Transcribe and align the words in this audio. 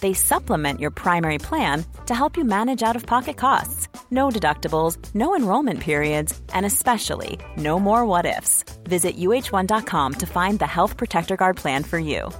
They 0.00 0.14
supplement 0.14 0.80
your 0.80 0.90
primary 0.90 1.38
plan 1.38 1.84
to 2.06 2.14
help 2.14 2.36
you 2.36 2.44
manage 2.44 2.82
out 2.82 2.96
of 2.96 3.06
pocket 3.06 3.36
costs. 3.36 3.88
No 4.10 4.28
deductibles, 4.28 4.98
no 5.14 5.36
enrollment 5.36 5.80
periods, 5.80 6.40
and 6.54 6.64
especially 6.64 7.38
no 7.56 7.78
more 7.78 8.06
what 8.06 8.26
ifs. 8.26 8.64
Visit 8.84 9.16
uh1.com 9.16 10.14
to 10.14 10.26
find 10.26 10.58
the 10.58 10.66
Health 10.66 10.96
Protector 10.96 11.36
Guard 11.36 11.56
plan 11.56 11.84
for 11.84 11.98
you. 11.98 12.30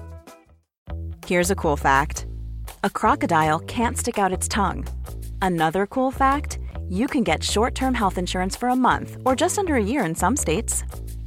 Here's 1.26 1.50
a 1.50 1.56
cool 1.56 1.76
fact 1.76 2.26
a 2.82 2.90
crocodile 2.90 3.60
can't 3.60 3.98
stick 3.98 4.18
out 4.18 4.32
its 4.32 4.48
tongue. 4.48 4.86
Another 5.42 5.86
cool 5.86 6.10
fact 6.10 6.58
you 6.88 7.06
can 7.06 7.22
get 7.22 7.44
short 7.44 7.74
term 7.74 7.94
health 7.94 8.18
insurance 8.18 8.56
for 8.56 8.68
a 8.68 8.76
month 8.76 9.16
or 9.24 9.36
just 9.36 9.58
under 9.58 9.76
a 9.76 9.84
year 9.84 10.04
in 10.04 10.14
some 10.14 10.36
states. 10.36 10.82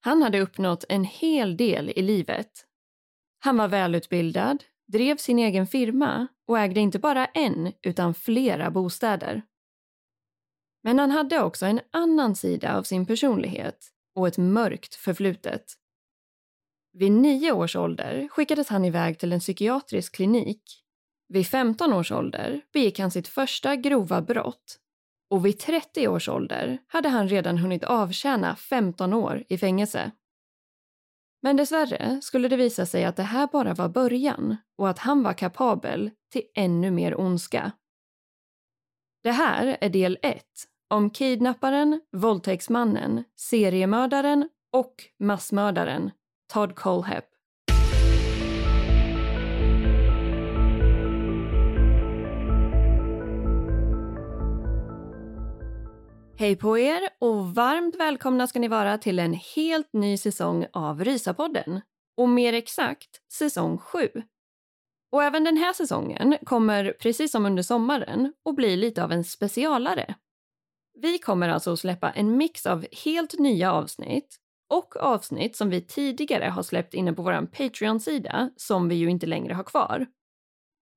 Han 0.00 0.22
hade 0.22 0.40
uppnått 0.40 0.84
en 0.88 1.04
hel 1.04 1.56
del 1.56 1.90
i 1.90 2.02
livet. 2.02 2.66
Han 3.38 3.56
var 3.56 3.68
välutbildad, 3.68 4.64
drev 4.92 5.16
sin 5.16 5.38
egen 5.38 5.66
firma 5.66 6.26
och 6.46 6.58
ägde 6.58 6.80
inte 6.80 6.98
bara 6.98 7.26
en 7.26 7.72
utan 7.82 8.14
flera 8.14 8.70
bostäder. 8.70 9.42
Men 10.82 10.98
han 10.98 11.10
hade 11.10 11.42
också 11.42 11.66
en 11.66 11.80
annan 11.90 12.36
sida 12.36 12.76
av 12.76 12.82
sin 12.82 13.06
personlighet 13.06 13.88
och 14.14 14.28
ett 14.28 14.38
mörkt 14.38 14.94
förflutet. 14.94 15.64
Vid 16.92 17.12
nio 17.12 17.52
års 17.52 17.76
ålder 17.76 18.28
skickades 18.28 18.68
han 18.68 18.84
iväg 18.84 19.18
till 19.18 19.32
en 19.32 19.40
psykiatrisk 19.40 20.14
klinik. 20.14 20.62
Vid 21.28 21.46
15 21.46 21.92
års 21.92 22.12
ålder 22.12 22.60
begick 22.72 22.98
han 22.98 23.10
sitt 23.10 23.28
första 23.28 23.76
grova 23.76 24.22
brott 24.22 24.78
och 25.30 25.46
vid 25.46 25.58
30 25.58 26.08
års 26.08 26.28
ålder 26.28 26.78
hade 26.86 27.08
han 27.08 27.28
redan 27.28 27.58
hunnit 27.58 27.84
avtjäna 27.84 28.56
15 28.56 29.14
år 29.14 29.44
i 29.48 29.58
fängelse. 29.58 30.10
Men 31.42 31.56
dessvärre 31.56 32.20
skulle 32.22 32.48
det 32.48 32.56
visa 32.56 32.86
sig 32.86 33.04
att 33.04 33.16
det 33.16 33.22
här 33.22 33.46
bara 33.46 33.74
var 33.74 33.88
början 33.88 34.56
och 34.78 34.88
att 34.88 34.98
han 34.98 35.22
var 35.22 35.32
kapabel 35.32 36.10
till 36.32 36.42
ännu 36.54 36.90
mer 36.90 37.20
ondska. 37.20 37.72
Det 39.22 39.30
här 39.30 39.76
är 39.80 39.88
del 39.88 40.18
1 40.22 40.44
om 40.88 41.10
kidnapparen, 41.10 42.00
våldtäktsmannen, 42.12 43.24
seriemördaren 43.36 44.48
och 44.72 44.94
massmördaren 45.18 46.10
Todd 46.52 46.74
Colehep. 46.74 47.29
Hej 56.40 56.56
på 56.56 56.78
er 56.78 57.00
och 57.18 57.54
varmt 57.54 57.96
välkomna 57.96 58.46
ska 58.46 58.58
ni 58.58 58.68
vara 58.68 58.98
till 58.98 59.18
en 59.18 59.34
helt 59.34 59.92
ny 59.92 60.16
säsong 60.16 60.66
av 60.72 61.04
Rysapodden. 61.04 61.80
Och 62.16 62.28
mer 62.28 62.52
exakt 62.52 63.32
säsong 63.32 63.78
7. 63.78 64.08
Och 65.12 65.22
även 65.22 65.44
den 65.44 65.56
här 65.56 65.72
säsongen 65.72 66.36
kommer, 66.44 66.96
precis 67.00 67.32
som 67.32 67.46
under 67.46 67.62
sommaren, 67.62 68.32
att 68.44 68.56
bli 68.56 68.76
lite 68.76 69.04
av 69.04 69.12
en 69.12 69.24
specialare. 69.24 70.14
Vi 71.00 71.18
kommer 71.18 71.48
alltså 71.48 71.72
att 71.72 71.80
släppa 71.80 72.10
en 72.10 72.36
mix 72.36 72.66
av 72.66 72.86
helt 73.04 73.38
nya 73.38 73.72
avsnitt 73.72 74.36
och 74.68 74.96
avsnitt 74.96 75.56
som 75.56 75.70
vi 75.70 75.86
tidigare 75.86 76.44
har 76.44 76.62
släppt 76.62 76.94
inne 76.94 77.12
på 77.12 77.22
vår 77.22 77.46
Patreon-sida 77.46 78.50
som 78.56 78.88
vi 78.88 78.94
ju 78.94 79.10
inte 79.10 79.26
längre 79.26 79.54
har 79.54 79.64
kvar. 79.64 80.06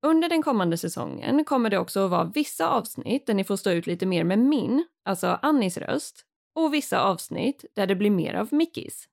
Under 0.06 0.30
den 0.30 0.44
kommande 0.44 0.78
säsongen 0.78 1.46
kommer 1.46 1.70
det 1.70 1.78
också 1.78 2.06
att 2.06 2.12
vara 2.12 2.32
vissa 2.36 2.70
avsnitt 2.70 3.28
där 3.28 3.34
ni 3.34 3.44
får 3.44 3.56
stå 3.56 3.72
ut 3.72 3.88
lite 3.88 4.06
mer 4.06 4.24
med 4.24 4.40
min, 4.40 4.86
alltså 5.06 5.40
Annis 5.42 5.78
röst, 5.78 6.26
och 6.56 6.74
vissa 6.74 7.02
avsnitt 7.02 7.66
där 7.76 7.88
det 7.88 7.96
blir 7.96 8.10
mer 8.10 8.34
av 8.34 8.54
Mickis. 8.54 9.08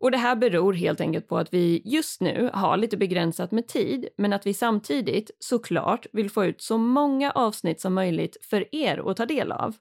Och 0.00 0.10
det 0.10 0.18
här 0.18 0.36
beror 0.36 0.72
helt 0.72 1.00
enkelt 1.00 1.28
på 1.28 1.38
att 1.38 1.54
vi 1.54 1.82
just 1.84 2.20
nu 2.20 2.50
har 2.52 2.76
lite 2.76 2.96
begränsat 2.96 3.50
med 3.50 3.66
tid, 3.66 4.08
men 4.16 4.32
att 4.32 4.46
vi 4.46 4.54
samtidigt 4.54 5.30
såklart 5.38 6.06
vill 6.12 6.30
få 6.30 6.44
ut 6.44 6.62
så 6.62 6.78
många 6.78 7.30
avsnitt 7.30 7.80
som 7.80 7.94
möjligt 7.94 8.36
för 8.42 8.74
er 8.74 9.10
att 9.10 9.16
ta 9.16 9.26
del 9.26 9.52
av. 9.52 9.76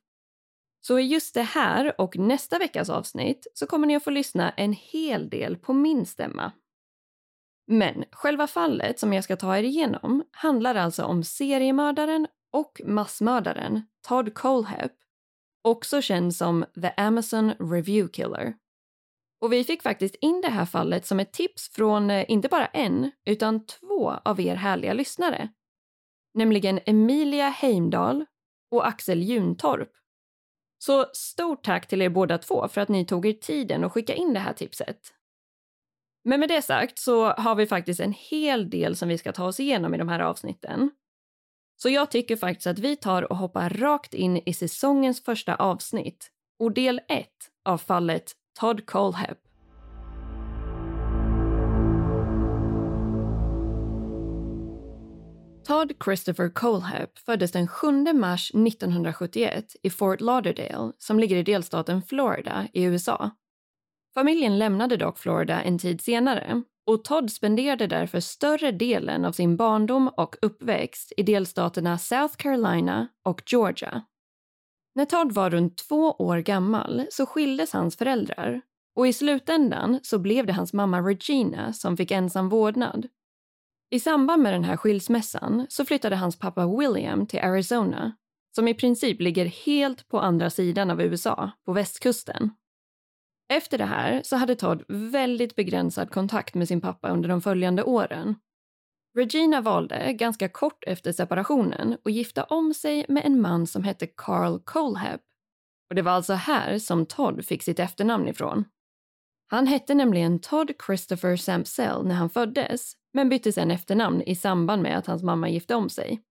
Så 0.81 0.99
i 0.99 1.03
just 1.03 1.33
det 1.33 1.41
här 1.41 2.01
och 2.01 2.17
nästa 2.17 2.59
veckas 2.59 2.89
avsnitt 2.89 3.47
så 3.53 3.67
kommer 3.67 3.87
ni 3.87 3.95
att 3.95 4.03
få 4.03 4.09
lyssna 4.09 4.51
en 4.51 4.73
hel 4.73 5.29
del 5.29 5.57
på 5.57 5.73
min 5.73 6.05
stämma. 6.05 6.51
Men 7.67 8.03
själva 8.11 8.47
fallet 8.47 8.99
som 8.99 9.13
jag 9.13 9.23
ska 9.23 9.35
ta 9.35 9.57
er 9.57 9.63
igenom 9.63 10.23
handlar 10.31 10.75
alltså 10.75 11.03
om 11.03 11.23
seriemördaren 11.23 12.27
och 12.51 12.81
massmördaren 12.85 13.81
Todd 14.07 14.33
Colehep, 14.33 14.91
också 15.61 16.01
känd 16.01 16.35
som 16.35 16.65
The 16.81 16.91
Amazon 16.97 17.49
Review 17.49 18.11
Killer. 18.13 18.53
Och 19.41 19.53
vi 19.53 19.63
fick 19.63 19.81
faktiskt 19.83 20.15
in 20.15 20.41
det 20.41 20.49
här 20.49 20.65
fallet 20.65 21.05
som 21.05 21.19
ett 21.19 21.33
tips 21.33 21.69
från 21.69 22.11
eh, 22.11 22.31
inte 22.31 22.47
bara 22.47 22.65
en, 22.65 23.11
utan 23.25 23.65
två 23.65 24.11
av 24.11 24.39
er 24.41 24.55
härliga 24.55 24.93
lyssnare. 24.93 25.49
Nämligen 26.33 26.79
Emilia 26.85 27.49
Heimdal 27.49 28.25
och 28.71 28.87
Axel 28.87 29.23
Juntorp. 29.23 29.89
Så 30.77 31.05
stort 31.13 31.63
tack 31.63 31.87
till 31.87 32.01
er 32.01 32.09
båda 32.09 32.37
två 32.37 32.67
för 32.67 32.81
att 32.81 32.89
ni 32.89 33.05
tog 33.05 33.25
er 33.25 33.33
tiden 33.33 33.83
att 33.83 33.91
skicka 33.91 34.13
in 34.13 34.33
det 34.33 34.39
här 34.39 34.53
tipset. 34.53 35.13
Men 36.25 36.39
med 36.39 36.49
det 36.49 36.61
sagt 36.61 36.99
så 36.99 37.25
har 37.25 37.55
vi 37.55 37.67
faktiskt 37.67 37.99
en 37.99 38.13
hel 38.13 38.69
del 38.69 38.95
som 38.95 39.09
vi 39.09 39.17
ska 39.17 39.31
ta 39.31 39.45
oss 39.45 39.59
igenom 39.59 39.95
i 39.95 39.97
de 39.97 40.09
här 40.09 40.19
avsnitten. 40.19 40.91
Så 41.75 41.89
jag 41.89 42.11
tycker 42.11 42.35
faktiskt 42.35 42.67
att 42.67 42.79
vi 42.79 42.95
tar 42.95 43.31
och 43.31 43.37
hoppar 43.37 43.69
rakt 43.69 44.13
in 44.13 44.41
i 44.45 44.53
säsongens 44.53 45.23
första 45.23 45.55
avsnitt 45.55 46.29
och 46.59 46.71
del 46.71 47.01
1 47.09 47.27
av 47.65 47.77
fallet 47.77 48.31
Todd 48.59 48.85
Colehep. 48.85 49.37
Todd 55.67 55.91
Christopher 56.03 56.49
Colehep 56.49 57.17
föddes 57.19 57.51
den 57.51 57.67
7 57.67 57.87
mars 58.13 58.51
1971 58.55 59.75
i 59.83 59.89
Fort 59.89 60.21
Lauderdale 60.21 60.91
som 60.97 61.19
ligger 61.19 61.35
i 61.35 61.43
delstaten 61.43 62.01
Florida 62.01 62.67
i 62.73 62.83
USA. 62.83 63.31
Familjen 64.13 64.59
lämnade 64.59 64.97
dock 64.97 65.17
Florida 65.17 65.61
en 65.61 65.79
tid 65.79 66.01
senare 66.01 66.61
och 66.85 67.03
Todd 67.03 67.31
spenderade 67.31 67.87
därför 67.87 68.19
större 68.19 68.71
delen 68.71 69.25
av 69.25 69.31
sin 69.31 69.57
barndom 69.57 70.07
och 70.07 70.35
uppväxt 70.41 71.13
i 71.17 71.23
delstaterna 71.23 71.97
South 71.97 72.35
Carolina 72.35 73.07
och 73.25 73.43
Georgia. 73.45 74.03
När 74.95 75.05
Todd 75.05 75.31
var 75.31 75.49
runt 75.49 75.77
två 75.77 76.11
år 76.11 76.37
gammal 76.37 77.05
så 77.09 77.25
skildes 77.25 77.73
hans 77.73 77.97
föräldrar 77.97 78.61
och 78.95 79.07
i 79.07 79.13
slutändan 79.13 79.99
så 80.03 80.19
blev 80.19 80.45
det 80.45 80.53
hans 80.53 80.73
mamma 80.73 80.99
Regina 81.01 81.73
som 81.73 81.97
fick 81.97 82.11
ensam 82.11 82.49
vårdnad. 82.49 83.07
I 83.89 83.99
samband 83.99 84.43
med 84.43 84.53
den 84.53 84.63
här 84.63 84.77
skilsmässan 84.77 85.65
så 85.69 85.85
flyttade 85.85 86.15
hans 86.15 86.39
pappa 86.39 86.67
William 86.77 87.27
till 87.27 87.39
Arizona 87.39 88.15
som 88.55 88.67
i 88.67 88.73
princip 88.73 89.21
ligger 89.21 89.45
helt 89.45 90.07
på 90.07 90.19
andra 90.19 90.49
sidan 90.49 90.91
av 90.91 91.01
USA, 91.01 91.51
på 91.65 91.73
västkusten. 91.73 92.51
Efter 93.53 93.77
det 93.77 93.85
här 93.85 94.21
så 94.23 94.35
hade 94.35 94.55
Todd 94.55 94.83
väldigt 94.87 95.55
begränsad 95.55 96.11
kontakt 96.11 96.55
med 96.55 96.67
sin 96.67 96.81
pappa 96.81 97.09
under 97.09 97.29
de 97.29 97.41
följande 97.41 97.83
åren. 97.83 98.35
Regina 99.17 99.61
valde, 99.61 100.13
ganska 100.13 100.49
kort 100.49 100.83
efter 100.87 101.11
separationen, 101.11 101.97
att 102.05 102.11
gifta 102.13 102.43
om 102.43 102.73
sig 102.73 103.05
med 103.09 103.25
en 103.25 103.41
man 103.41 103.67
som 103.67 103.83
hette 103.83 104.07
Carl 104.07 104.59
Colheb 104.59 105.19
Och 105.89 105.95
det 105.95 106.01
var 106.01 106.11
alltså 106.11 106.33
här 106.33 106.79
som 106.79 107.05
Todd 107.05 107.45
fick 107.45 107.63
sitt 107.63 107.79
efternamn 107.79 108.27
ifrån. 108.27 108.65
Han 109.47 109.67
hette 109.67 109.93
nämligen 109.93 110.39
Todd 110.39 110.71
Christopher 110.85 111.35
Sampsell 111.35 112.05
när 112.05 112.15
han 112.15 112.29
föddes, 112.29 112.93
men 113.13 113.29
bytte 113.29 113.51
sen 113.51 113.71
efternamn 113.71 114.21
i 114.21 114.35
samband 114.35 114.81
med 114.81 114.97
att 114.97 115.07
hans 115.07 115.23
mamma 115.23 115.49
gifte 115.49 115.75
om 115.75 115.89
sig. 115.89 116.21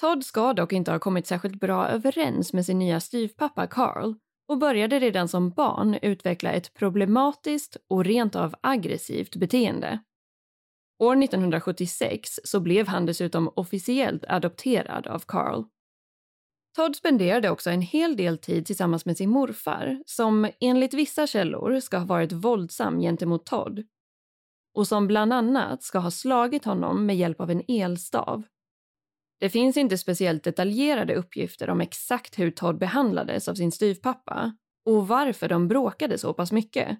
Todd 0.00 0.24
ska 0.24 0.52
dock 0.52 0.72
inte 0.72 0.90
ha 0.92 0.98
kommit 0.98 1.26
särskilt 1.26 1.60
bra 1.60 1.88
överens 1.88 2.52
med 2.52 2.66
sin 2.66 2.78
nya 2.78 3.00
styvpappa 3.00 3.66
Carl 3.66 4.14
och 4.48 4.58
började 4.58 4.98
redan 4.98 5.28
som 5.28 5.50
barn 5.50 5.98
utveckla 6.02 6.52
ett 6.52 6.74
problematiskt 6.74 7.76
och 7.88 8.04
rent 8.04 8.36
av 8.36 8.54
aggressivt 8.60 9.36
beteende. 9.36 9.98
År 10.98 11.22
1976 11.22 12.40
så 12.44 12.60
blev 12.60 12.88
han 12.88 13.06
dessutom 13.06 13.50
officiellt 13.56 14.24
adopterad 14.28 15.06
av 15.06 15.18
Carl. 15.18 15.64
Todd 16.76 16.96
spenderade 16.96 17.50
också 17.50 17.70
en 17.70 17.82
hel 17.82 18.16
del 18.16 18.38
tid 18.38 18.66
tillsammans 18.66 19.06
med 19.06 19.16
sin 19.16 19.30
morfar 19.30 20.02
som 20.06 20.50
enligt 20.60 20.94
vissa 20.94 21.26
källor 21.26 21.80
ska 21.80 21.98
ha 21.98 22.06
varit 22.06 22.32
våldsam 22.32 23.00
gentemot 23.00 23.46
Todd 23.46 23.84
och 24.74 24.88
som 24.88 25.06
bland 25.06 25.32
annat 25.32 25.82
ska 25.82 25.98
ha 25.98 26.10
slagit 26.10 26.64
honom 26.64 27.06
med 27.06 27.16
hjälp 27.16 27.40
av 27.40 27.50
en 27.50 27.62
elstav. 27.68 28.42
Det 29.40 29.48
finns 29.48 29.76
inte 29.76 29.98
speciellt 29.98 30.44
detaljerade 30.44 31.14
uppgifter 31.14 31.70
om 31.70 31.80
exakt 31.80 32.38
hur 32.38 32.50
Todd 32.50 32.78
behandlades 32.78 33.48
av 33.48 33.54
sin 33.54 33.72
styvpappa 33.72 34.56
och 34.84 35.08
varför 35.08 35.48
de 35.48 35.68
bråkade 35.68 36.18
så 36.18 36.34
pass 36.34 36.52
mycket. 36.52 36.98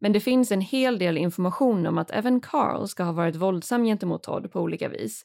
Men 0.00 0.12
det 0.12 0.20
finns 0.20 0.52
en 0.52 0.60
hel 0.60 0.98
del 0.98 1.18
information 1.18 1.86
om 1.86 1.98
att 1.98 2.10
även 2.10 2.40
Carl 2.40 2.86
ska 2.86 3.04
ha 3.04 3.12
varit 3.12 3.36
våldsam 3.36 3.84
gentemot 3.84 4.22
Todd 4.22 4.52
på 4.52 4.60
olika 4.60 4.88
vis. 4.88 5.22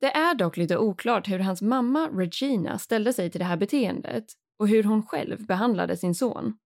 Det 0.00 0.12
är 0.16 0.34
dock 0.34 0.56
lite 0.56 0.78
oklart 0.78 1.28
hur 1.28 1.38
hans 1.38 1.62
mamma 1.62 2.08
Regina 2.12 2.78
ställde 2.78 3.12
sig 3.12 3.30
till 3.30 3.38
det 3.38 3.44
här 3.44 3.56
beteendet 3.56 4.24
och 4.58 4.68
hur 4.68 4.82
hon 4.82 5.06
själv 5.06 5.46
behandlade 5.46 5.96
sin 5.96 6.14
son. 6.14 6.58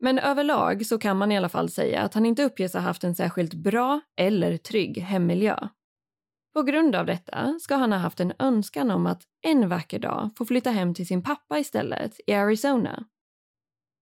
Men 0.00 0.18
överlag 0.18 0.86
så 0.86 0.98
kan 0.98 1.16
man 1.16 1.32
i 1.32 1.36
alla 1.36 1.48
fall 1.48 1.70
säga 1.70 2.02
att 2.02 2.14
han 2.14 2.26
inte 2.26 2.44
uppges 2.44 2.74
ha 2.74 2.80
haft 2.80 3.04
en 3.04 3.14
särskilt 3.14 3.54
bra 3.54 4.00
eller 4.16 4.56
trygg 4.56 4.98
hemmiljö. 4.98 5.68
På 6.56 6.62
grund 6.62 6.96
av 6.96 7.06
detta 7.06 7.58
ska 7.60 7.76
han 7.76 7.92
ha 7.92 7.98
haft 7.98 8.20
en 8.20 8.32
önskan 8.38 8.90
om 8.90 9.06
att 9.06 9.22
en 9.42 9.68
vacker 9.68 9.98
dag 9.98 10.30
få 10.38 10.44
flytta 10.44 10.70
hem 10.70 10.94
till 10.94 11.06
sin 11.06 11.22
pappa 11.22 11.58
istället 11.58 12.20
i 12.26 12.34
Arizona. 12.34 13.04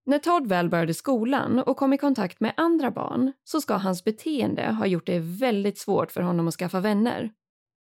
När 0.07 0.19
Todd 0.19 0.47
väl 0.47 0.69
började 0.69 0.95
skolan 0.95 1.59
och 1.59 1.77
kom 1.77 1.93
i 1.93 1.99
kontakt 1.99 2.41
med 2.41 2.55
andra 2.57 2.91
barn 2.91 3.33
så 3.45 3.61
ska 3.61 3.75
hans 3.75 4.05
beteende 4.05 4.73
ha 4.73 4.87
gjort 4.87 5.07
det 5.07 5.19
väldigt 5.19 5.79
svårt 5.79 6.13
för 6.13 6.21
honom 6.21 6.49
att 6.49 6.55
skaffa 6.55 6.81
vänner. 6.81 7.31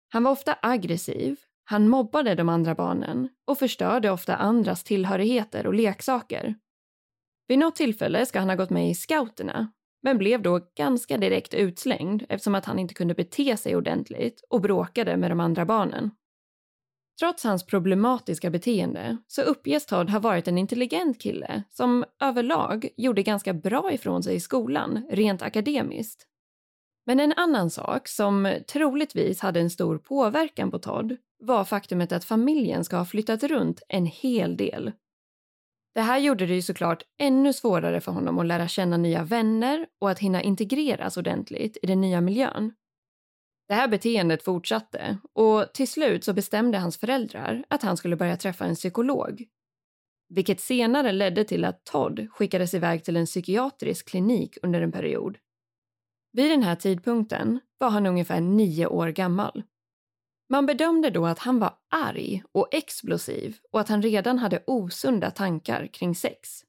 Han 0.09 0.23
var 0.23 0.31
ofta 0.31 0.57
aggressiv, 0.61 1.39
han 1.63 1.89
mobbade 1.89 2.35
de 2.35 2.49
andra 2.49 2.75
barnen 2.75 3.29
och 3.47 3.57
förstörde 3.57 4.11
ofta 4.11 4.35
andras 4.35 4.83
tillhörigheter 4.83 5.67
och 5.67 5.73
leksaker. 5.73 6.55
Vid 7.47 7.59
något 7.59 7.75
tillfälle 7.75 8.25
ska 8.25 8.39
han 8.39 8.49
ha 8.49 8.55
gått 8.55 8.69
med 8.69 8.89
i 8.89 8.95
scouterna 8.95 9.71
men 10.07 10.17
blev 10.17 10.41
då 10.41 10.59
ganska 10.75 11.17
direkt 11.17 11.53
utslängd 11.53 12.23
eftersom 12.29 12.55
att 12.55 12.65
han 12.65 12.79
inte 12.79 12.93
kunde 12.93 13.13
bete 13.13 13.57
sig 13.57 13.75
ordentligt 13.75 14.43
och 14.49 14.61
bråkade 14.61 15.17
med 15.17 15.31
de 15.31 15.39
andra 15.39 15.65
barnen. 15.65 16.11
Trots 17.19 17.43
hans 17.43 17.65
problematiska 17.65 18.49
beteende 18.49 19.17
så 19.27 19.41
uppges 19.41 19.85
Todd 19.85 20.09
ha 20.09 20.19
varit 20.19 20.47
en 20.47 20.57
intelligent 20.57 21.21
kille 21.21 21.63
som 21.69 22.05
överlag 22.21 22.89
gjorde 22.97 23.23
ganska 23.23 23.53
bra 23.53 23.91
ifrån 23.93 24.23
sig 24.23 24.35
i 24.35 24.39
skolan, 24.39 25.07
rent 25.09 25.41
akademiskt. 25.41 26.27
Men 27.05 27.19
en 27.19 27.33
annan 27.33 27.69
sak 27.69 28.07
som 28.07 28.55
troligtvis 28.67 29.41
hade 29.41 29.59
en 29.59 29.69
stor 29.69 29.97
påverkan 29.97 30.71
på 30.71 30.79
Todd 30.79 31.17
var 31.39 31.63
faktumet 31.63 32.11
att 32.11 32.25
familjen 32.25 32.83
ska 32.83 32.97
ha 32.97 33.05
flyttat 33.05 33.43
runt 33.43 33.81
en 33.87 34.05
hel 34.05 34.57
del 34.57 34.91
det 35.97 36.03
här 36.03 36.19
gjorde 36.19 36.45
det 36.45 36.55
ju 36.55 36.61
såklart 36.61 37.03
ännu 37.19 37.53
svårare 37.53 38.01
för 38.01 38.11
honom 38.11 38.39
att 38.39 38.45
lära 38.45 38.67
känna 38.67 38.97
nya 38.97 39.23
vänner 39.23 39.87
och 40.01 40.09
att 40.09 40.19
hinna 40.19 40.41
integreras 40.41 41.17
ordentligt 41.17 41.77
i 41.81 41.87
den 41.87 42.01
nya 42.01 42.21
miljön. 42.21 42.73
Det 43.67 43.73
här 43.73 43.87
beteendet 43.87 44.43
fortsatte 44.43 45.17
och 45.33 45.73
till 45.73 45.87
slut 45.87 46.23
så 46.23 46.33
bestämde 46.33 46.77
hans 46.77 46.97
föräldrar 46.97 47.63
att 47.67 47.83
han 47.83 47.97
skulle 47.97 48.15
börja 48.15 48.37
träffa 48.37 48.65
en 48.65 48.75
psykolog. 48.75 49.45
Vilket 50.29 50.59
senare 50.59 51.11
ledde 51.11 51.43
till 51.43 51.65
att 51.65 51.83
Todd 51.83 52.27
skickades 52.31 52.73
iväg 52.73 53.03
till 53.03 53.17
en 53.17 53.25
psykiatrisk 53.25 54.09
klinik 54.09 54.57
under 54.61 54.81
en 54.81 54.91
period. 54.91 55.37
Vid 56.31 56.51
den 56.51 56.63
här 56.63 56.75
tidpunkten 56.75 57.59
var 57.77 57.89
han 57.89 58.05
ungefär 58.05 58.41
nio 58.41 58.87
år 58.87 59.07
gammal 59.07 59.63
man 60.49 60.65
bedömde 60.65 61.09
då 61.09 61.25
att 61.25 61.39
han 61.39 61.59
var 61.59 61.73
arg 61.91 62.43
och 62.51 62.67
explosiv 62.71 63.57
och 63.71 63.79
att 63.79 63.89
han 63.89 64.01
redan 64.01 64.39
hade 64.39 64.63
osunda 64.67 65.31
tankar 65.31 65.87
kring 65.87 66.15
sex. 66.15 66.63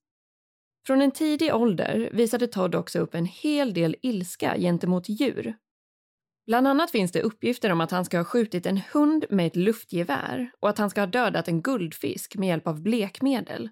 Från 0.86 1.02
en 1.02 1.10
tidig 1.10 1.54
ålder 1.54 2.10
visade 2.12 2.46
Todd 2.46 2.75
också 2.75 2.98
upp 2.98 3.14
en 3.14 3.26
hel 3.26 3.75
del 3.75 3.96
ilska 4.02 4.58
gentemot 4.58 5.08
djur. 5.08 5.56
Bland 6.46 6.69
annat 6.69 6.90
finns 6.90 7.12
det 7.12 7.22
uppgifter 7.22 7.72
om 7.72 7.80
att 7.80 7.90
han 7.90 8.04
ska 8.04 8.16
ha 8.16 8.25
skjutit 8.25 8.66
en 8.66 8.80
hund 8.92 9.25
med 9.30 9.46
ett 9.46 9.56
luftgevär 9.56 10.50
och 10.60 10.69
att 10.69 10.78
han 10.78 10.90
ska 10.90 11.00
ha 11.00 11.06
dödat 11.06 11.48
en 11.48 11.62
guldfisk 11.62 12.36
med 12.36 12.48
hjälp 12.48 12.66
av 12.66 12.82
blekmedel. 12.82 13.69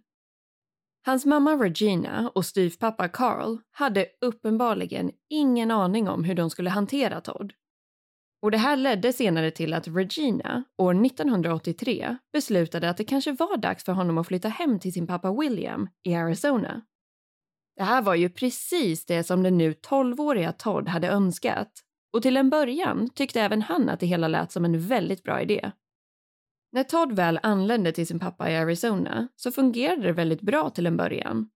Hans 1.06 1.26
mamma 1.26 1.52
Regina 1.52 2.30
och 2.34 2.46
styvpappa 2.46 3.08
Carl 3.08 3.58
hade 3.70 4.06
uppenbarligen 4.20 5.10
ingen 5.30 5.70
aning 5.70 6.08
om 6.08 6.24
hur 6.24 6.34
de 6.34 6.50
skulle 6.50 6.70
hantera 6.70 7.20
Todd 7.20 7.52
och 8.42 8.50
det 8.50 8.58
här 8.58 8.76
ledde 8.76 9.12
senare 9.12 9.50
till 9.50 9.74
att 9.74 9.88
Regina 9.88 10.64
år 10.78 11.06
1983 11.06 12.16
beslutade 12.32 12.90
att 12.90 12.96
det 12.96 13.04
kanske 13.04 13.32
var 13.32 13.56
dags 13.56 13.84
för 13.84 13.92
honom 13.92 14.18
att 14.18 14.26
flytta 14.26 14.48
hem 14.48 14.78
till 14.78 14.92
sin 14.92 15.06
pappa 15.06 15.32
William 15.32 15.88
i 16.02 16.14
Arizona. 16.14 16.82
Det 17.76 17.82
här 17.82 18.02
var 18.02 18.14
ju 18.14 18.28
precis 18.28 19.06
det 19.06 19.24
som 19.24 19.42
den 19.42 19.58
nu 19.58 19.72
12-åriga 19.72 20.52
Todd 20.52 20.88
hade 20.88 21.08
önskat 21.08 21.72
och 22.12 22.22
till 22.22 22.36
en 22.36 22.50
början 22.50 23.10
tyckte 23.10 23.40
även 23.40 23.62
han 23.62 23.88
att 23.88 24.00
det 24.00 24.06
hela 24.06 24.28
lät 24.28 24.52
som 24.52 24.64
en 24.64 24.80
väldigt 24.80 25.22
bra 25.22 25.42
idé. 25.42 25.72
När 26.72 26.84
Todd 26.84 27.12
väl 27.12 27.40
anlände 27.42 27.92
till 27.92 28.06
sin 28.06 28.18
pappa 28.18 28.50
i 28.50 28.56
Arizona 28.56 29.28
så 29.36 29.52
fungerade 29.52 30.02
det 30.02 30.12
väldigt 30.12 30.40
bra 30.40 30.70
till 30.70 30.86
en 30.86 30.96
början. 30.96 31.48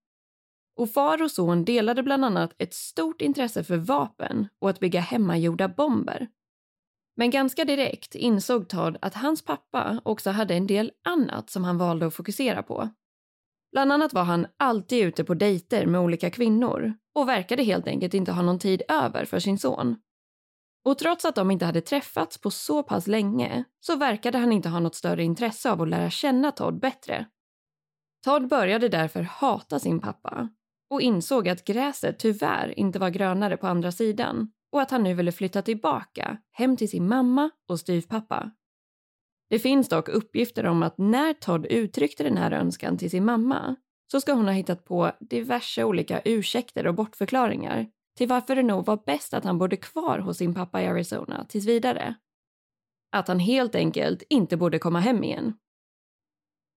Och 0.77 0.91
far 0.91 1.23
och 1.23 1.31
son 1.31 1.65
delade 1.65 2.03
bland 2.03 2.25
annat 2.25 2.55
ett 2.59 2.75
stort 2.75 3.21
intresse 3.21 3.65
för 3.65 3.77
vapen 3.77 4.49
och 4.59 4.71
att 4.71 4.81
bygga 4.81 5.01
hemmagjorda 5.01 5.69
bomber. 5.69 6.29
Men 7.17 7.31
ganska 7.31 7.65
direkt 7.65 8.15
insåg 8.15 8.69
Todd 8.69 8.97
att 9.03 9.15
hans 9.15 9.45
pappa 9.45 10.01
också 10.05 10.31
hade 10.31 10.55
en 10.55 10.67
del 10.67 10.93
annat 11.05 11.51
som 11.51 11.65
han 11.65 11.79
valde 11.79 12.07
att 12.07 12.15
fokusera 12.15 12.63
på. 12.63 12.91
Bland 13.73 13.93
annat 13.93 14.13
var 14.13 14.25
han 14.25 14.47
alltid 14.57 15.07
ute 15.07 15.25
på 15.25 15.35
dejter 15.35 15.87
med 15.87 16.01
olika 16.01 16.31
kvinnor 16.31 16.95
och 17.15 17.29
verkade 17.29 17.63
helt 17.63 17.87
enkelt 17.87 18.15
inte 18.15 18.33
ha 18.33 18.43
någon 18.43 18.59
tid 18.59 18.83
över 18.89 19.25
för 19.25 19.39
sin 19.39 19.59
son. 19.59 19.97
Och 20.85 20.99
trots 20.99 21.25
att 21.25 21.35
de 21.35 21.51
inte 21.51 21.67
hade 21.67 21.81
träffats 21.81 22.39
på 22.39 22.51
så 22.51 22.83
pass 22.83 23.07
länge 23.07 23.65
så 23.81 23.97
verkade 23.97 24.39
han 24.39 24.53
inte 24.53 24.69
ha 24.69 24.81
något 24.81 24.95
större 24.95 25.25
intresse 25.25 25.71
av 25.71 25.83
att 25.83 25.89
lära 25.89 26.11
känna 26.11 26.53
Todd 26.53 26.81
bättre. 26.81 27.27
Todd 28.25 28.49
började 28.49 28.89
därför 28.89 29.23
hata 29.23 29.79
sin 29.79 30.01
pappa 30.01 30.49
och 30.91 31.01
insåg 31.01 31.49
att 31.49 31.65
gräset 31.65 32.19
tyvärr 32.19 32.79
inte 32.79 32.99
var 32.99 33.11
grönare 33.11 33.57
på 33.57 33.67
andra 33.67 33.93
sidan 33.93 34.53
och 34.73 34.83
att 34.83 34.91
han 34.91 35.03
nu 35.03 35.15
ville 35.15 35.33
flytta 35.33 35.63
tillbaka 35.63 36.39
hem 36.53 36.77
till 36.77 36.89
sin 36.89 37.09
mamma 37.09 37.51
och 37.69 37.81
styvpappa. 37.81 38.51
Det 39.51 39.59
finns 39.59 39.89
dock 39.89 40.09
uppgifter 40.09 40.67
om 40.67 40.83
att 40.83 40.99
när 40.99 41.33
Todd 41.33 41.67
uttryckte 41.67 42.23
den 42.23 42.37
här 42.37 42.53
önskan 42.53 42.99
till 42.99 43.11
sin 43.11 43.25
mamma 43.25 43.77
så 44.13 44.21
ska 44.21 44.33
hon 44.33 44.45
ha 44.45 44.53
hittat 44.53 44.85
på 44.85 45.13
diverse 45.21 45.85
olika 45.85 46.21
ursäkter 46.25 46.87
och 46.87 46.95
bortförklaringar 46.95 47.87
till 48.17 48.29
varför 48.29 48.57
det 48.57 48.63
nog 48.63 48.87
var 48.87 49.03
bäst 49.07 49.35
att 49.35 49.45
han 49.45 49.59
bodde 49.59 49.77
kvar 49.77 50.19
hos 50.19 50.37
sin 50.37 50.55
pappa 50.55 50.83
i 50.83 50.87
Arizona 50.87 51.45
tills 51.49 51.67
vidare. 51.67 52.15
Att 53.13 53.29
han 53.29 53.39
helt 53.39 53.75
enkelt 53.75 54.23
inte 54.29 54.57
borde 54.57 54.79
komma 54.79 55.01
hem 55.01 55.25
igen. 55.25 55.55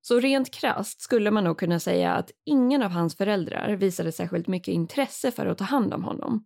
Så 0.02 0.20
rent 0.20 0.54
krast 0.54 1.02
skulle 1.02 1.32
man 1.32 1.44
nog 1.44 1.60
kunna 1.60 1.80
säga 1.80 2.14
att 2.14 2.32
ingen 2.46 2.84
av 2.84 2.92
hans 2.92 3.18
föräldrar 3.18 3.76
visade 3.76 4.12
särskilt 4.12 4.48
mycket 4.48 4.74
intresse 4.74 5.32
för 5.32 5.46
att 5.46 5.58
ta 5.58 5.64
hand 5.64 5.94
om 5.94 6.04
honom 6.04 6.46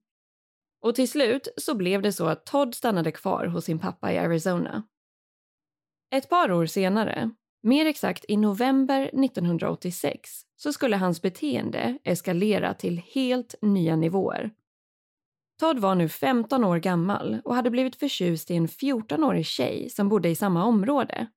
och 0.82 0.96
till 0.96 1.10
slut 1.10 1.48
så 1.58 1.76
blev 1.76 2.02
det 2.02 2.14
så 2.14 2.26
att 2.26 2.46
Todd 2.46 2.76
stannade 2.76 3.12
kvar 3.12 3.46
hos 3.46 3.66
sin 3.66 3.80
pappa 3.80 4.14
i 4.14 4.18
Arizona. 4.18 4.84
Ett 6.12 6.30
par 6.30 6.52
år 6.52 6.66
senare, 6.66 7.32
Mer 7.68 7.86
exakt 7.86 8.26
i 8.28 8.38
november 8.38 9.02
1986 9.02 10.30
så 10.56 10.74
skulle 10.74 10.96
hans 10.96 11.22
beteende 11.22 11.98
eskalera 12.04 12.74
till 12.74 13.02
helt 13.14 13.56
nya 13.62 13.96
nivåer. 13.96 14.52
Todd 15.60 15.80
var 15.80 15.96
nu 15.96 16.10
15 16.10 16.64
år 16.64 16.78
gammal 16.78 17.42
och 17.44 17.56
hade 17.56 17.70
blivit 17.70 17.96
förtjust 17.96 18.52
i 18.52 18.56
en 18.56 18.68
14-årig 18.68 19.46
tjej 19.46 19.90
som 19.90 20.10
bodde 20.10 20.30
i 20.30 20.36
samma 20.36 20.66
område. 20.66 21.28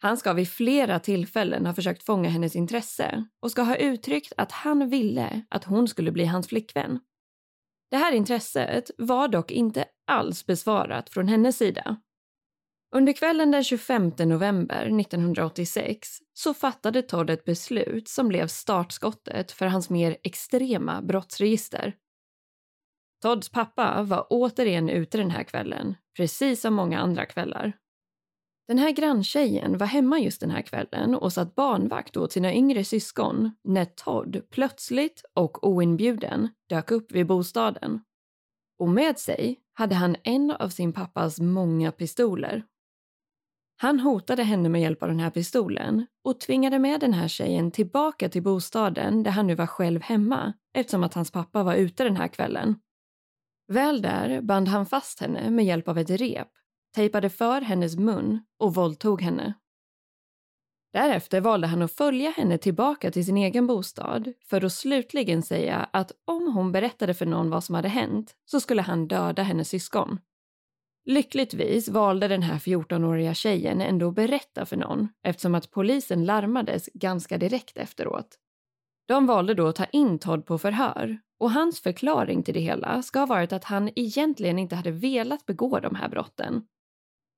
Han 0.00 0.16
ska 0.16 0.32
vid 0.32 0.48
flera 0.48 1.00
tillfällen 1.00 1.66
ha 1.66 1.74
försökt 1.74 2.02
fånga 2.02 2.28
hennes 2.28 2.56
intresse 2.56 3.24
och 3.42 3.50
ska 3.50 3.62
ha 3.62 3.76
uttryckt 3.76 4.32
att 4.36 4.52
han 4.52 4.88
ville 4.88 5.42
att 5.48 5.64
hon 5.64 5.88
skulle 5.88 6.12
bli 6.12 6.24
hans 6.24 6.48
flickvän. 6.48 7.00
Det 7.90 7.96
här 7.96 8.12
intresset 8.12 8.90
var 8.98 9.28
dock 9.28 9.50
inte 9.50 9.84
alls 10.06 10.46
besvarat 10.46 11.10
från 11.10 11.28
hennes 11.28 11.58
sida. 11.58 11.96
Under 12.94 13.12
kvällen 13.12 13.50
den 13.50 13.64
25 13.64 14.12
november 14.18 15.00
1986 15.00 16.08
så 16.32 16.54
fattade 16.54 17.02
Todd 17.02 17.30
ett 17.30 17.44
beslut 17.44 18.08
som 18.08 18.28
blev 18.28 18.46
startskottet 18.46 19.52
för 19.52 19.66
hans 19.66 19.90
mer 19.90 20.16
extrema 20.22 21.02
brottsregister. 21.02 21.94
Todds 23.22 23.48
pappa 23.48 24.02
var 24.02 24.26
återigen 24.30 24.88
ute 24.88 25.18
den 25.18 25.30
här 25.30 25.42
kvällen, 25.42 25.94
precis 26.16 26.60
som 26.60 26.74
många 26.74 26.98
andra 26.98 27.26
kvällar. 27.26 27.72
Den 28.68 28.78
här 28.78 28.90
granntjejen 28.90 29.78
var 29.78 29.86
hemma 29.86 30.18
just 30.18 30.40
den 30.40 30.50
här 30.50 30.62
kvällen 30.62 31.14
och 31.14 31.32
satt 31.32 31.54
barnvakt 31.54 32.16
åt 32.16 32.32
sina 32.32 32.54
yngre 32.54 32.84
syskon 32.84 33.50
när 33.64 33.84
Todd 33.84 34.42
plötsligt 34.50 35.24
och 35.34 35.68
oinbjuden 35.68 36.48
dök 36.68 36.90
upp 36.90 37.12
vid 37.12 37.26
bostaden. 37.26 38.00
Och 38.78 38.88
med 38.88 39.18
sig 39.18 39.60
hade 39.72 39.94
han 39.94 40.16
en 40.24 40.50
av 40.50 40.68
sin 40.68 40.92
pappas 40.92 41.40
många 41.40 41.92
pistoler. 41.92 42.64
Han 43.80 44.00
hotade 44.00 44.42
henne 44.42 44.68
med 44.68 44.80
hjälp 44.80 45.02
av 45.02 45.08
den 45.08 45.20
här 45.20 45.30
pistolen 45.30 46.06
och 46.24 46.40
tvingade 46.40 46.78
med 46.78 47.00
den 47.00 47.12
här 47.12 47.28
tjejen 47.28 47.70
tillbaka 47.70 48.28
till 48.28 48.42
bostaden 48.42 49.22
där 49.22 49.30
han 49.30 49.46
nu 49.46 49.54
var 49.54 49.66
själv 49.66 50.02
hemma 50.02 50.52
eftersom 50.74 51.04
att 51.04 51.14
hans 51.14 51.30
pappa 51.30 51.62
var 51.62 51.74
ute 51.74 52.04
den 52.04 52.16
här 52.16 52.28
kvällen. 52.28 52.74
Väl 53.72 54.02
där 54.02 54.40
band 54.40 54.68
han 54.68 54.86
fast 54.86 55.20
henne 55.20 55.50
med 55.50 55.64
hjälp 55.64 55.88
av 55.88 55.98
ett 55.98 56.10
rep, 56.10 56.48
tejpade 56.94 57.30
för 57.30 57.60
hennes 57.60 57.96
mun 57.96 58.40
och 58.58 58.74
våldtog 58.74 59.22
henne. 59.22 59.54
Därefter 60.92 61.40
valde 61.40 61.66
han 61.66 61.82
att 61.82 61.92
följa 61.92 62.30
henne 62.30 62.58
tillbaka 62.58 63.10
till 63.10 63.24
sin 63.24 63.36
egen 63.36 63.66
bostad 63.66 64.32
för 64.44 64.64
att 64.64 64.72
slutligen 64.72 65.42
säga 65.42 65.88
att 65.92 66.12
om 66.24 66.52
hon 66.54 66.72
berättade 66.72 67.14
för 67.14 67.26
någon 67.26 67.50
vad 67.50 67.64
som 67.64 67.74
hade 67.74 67.88
hänt 67.88 68.34
så 68.44 68.60
skulle 68.60 68.82
han 68.82 69.08
döda 69.08 69.42
hennes 69.42 69.68
syskon. 69.68 70.18
Lyckligtvis 71.04 71.88
valde 71.88 72.28
den 72.28 72.42
här 72.42 72.58
14-åriga 72.58 73.34
tjejen 73.34 73.80
ändå 73.80 74.08
att 74.08 74.14
berätta 74.14 74.66
för 74.66 74.76
någon 74.76 75.08
eftersom 75.22 75.54
att 75.54 75.70
polisen 75.70 76.24
larmades 76.24 76.88
ganska 76.94 77.38
direkt 77.38 77.76
efteråt. 77.76 78.38
De 79.08 79.26
valde 79.26 79.54
då 79.54 79.66
att 79.66 79.76
ta 79.76 79.84
in 79.84 80.18
Todd 80.18 80.46
på 80.46 80.58
förhör 80.58 81.18
och 81.40 81.50
hans 81.50 81.80
förklaring 81.80 82.42
till 82.42 82.54
det 82.54 82.60
hela 82.60 83.02
ska 83.02 83.18
ha 83.18 83.26
varit 83.26 83.52
att 83.52 83.64
han 83.64 83.90
egentligen 83.96 84.58
inte 84.58 84.76
hade 84.76 84.90
velat 84.90 85.46
begå 85.46 85.80
de 85.80 85.94
här 85.94 86.08
brotten. 86.08 86.62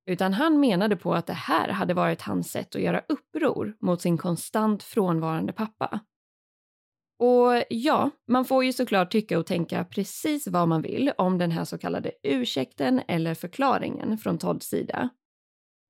Utan 0.06 0.32
han 0.32 0.60
menade 0.60 0.96
på 0.96 1.14
att 1.14 1.26
det 1.26 1.32
här 1.32 1.68
hade 1.68 1.94
varit 1.94 2.22
hans 2.22 2.50
sätt 2.50 2.74
att 2.74 2.82
göra 2.82 3.02
uppror 3.08 3.76
mot 3.80 4.00
sin 4.00 4.18
konstant 4.18 4.82
frånvarande 4.82 5.52
pappa. 5.52 6.00
Och 7.18 7.64
ja, 7.68 8.10
man 8.28 8.44
får 8.44 8.64
ju 8.64 8.72
såklart 8.72 9.12
tycka 9.12 9.38
och 9.38 9.46
tänka 9.46 9.84
precis 9.84 10.48
vad 10.48 10.68
man 10.68 10.82
vill 10.82 11.12
om 11.18 11.38
den 11.38 11.50
här 11.50 11.64
så 11.64 11.78
kallade 11.78 12.12
ursäkten 12.22 13.00
eller 13.08 13.34
förklaringen 13.34 14.18
från 14.18 14.38
Todds 14.38 14.66
sida. 14.66 15.08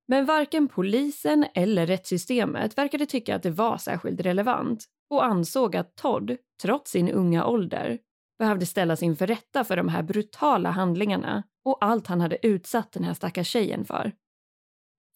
Men 0.08 0.26
varken 0.26 0.68
polisen 0.68 1.46
eller 1.54 1.86
rättssystemet 1.86 2.78
verkade 2.78 3.06
tycka 3.06 3.36
att 3.36 3.42
det 3.42 3.50
var 3.50 3.76
särskilt 3.76 4.20
relevant 4.20 4.84
och 5.10 5.24
ansåg 5.24 5.76
att 5.76 5.96
Todd, 5.96 6.36
trots 6.62 6.90
sin 6.90 7.10
unga 7.10 7.46
ålder, 7.46 7.98
behövde 8.40 8.66
ställas 8.66 9.02
inför 9.02 9.26
rätta 9.26 9.64
för 9.64 9.76
de 9.76 9.88
här 9.88 10.02
brutala 10.02 10.70
handlingarna 10.70 11.42
och 11.64 11.84
allt 11.84 12.06
han 12.06 12.20
hade 12.20 12.46
utsatt 12.46 12.92
den 12.92 13.04
här 13.04 13.14
stackars 13.14 13.48
tjejen 13.48 13.84
för. 13.84 14.12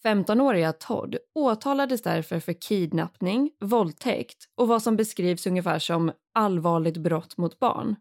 15-åriga 0.05 0.73
Todd 0.73 1.17
åtalades 1.35 2.03
därför 2.03 2.41
för 2.41 2.53
kidnappning, 2.53 3.51
våldtäkt 3.61 4.49
och 4.55 4.69
vad 4.69 4.83
som 4.83 4.97
beskrivs 4.97 5.47
ungefär 5.47 5.79
som 5.79 6.13
allvarligt 6.35 6.97
brott 6.97 7.37
mot 7.37 7.59
barn. 7.59 7.97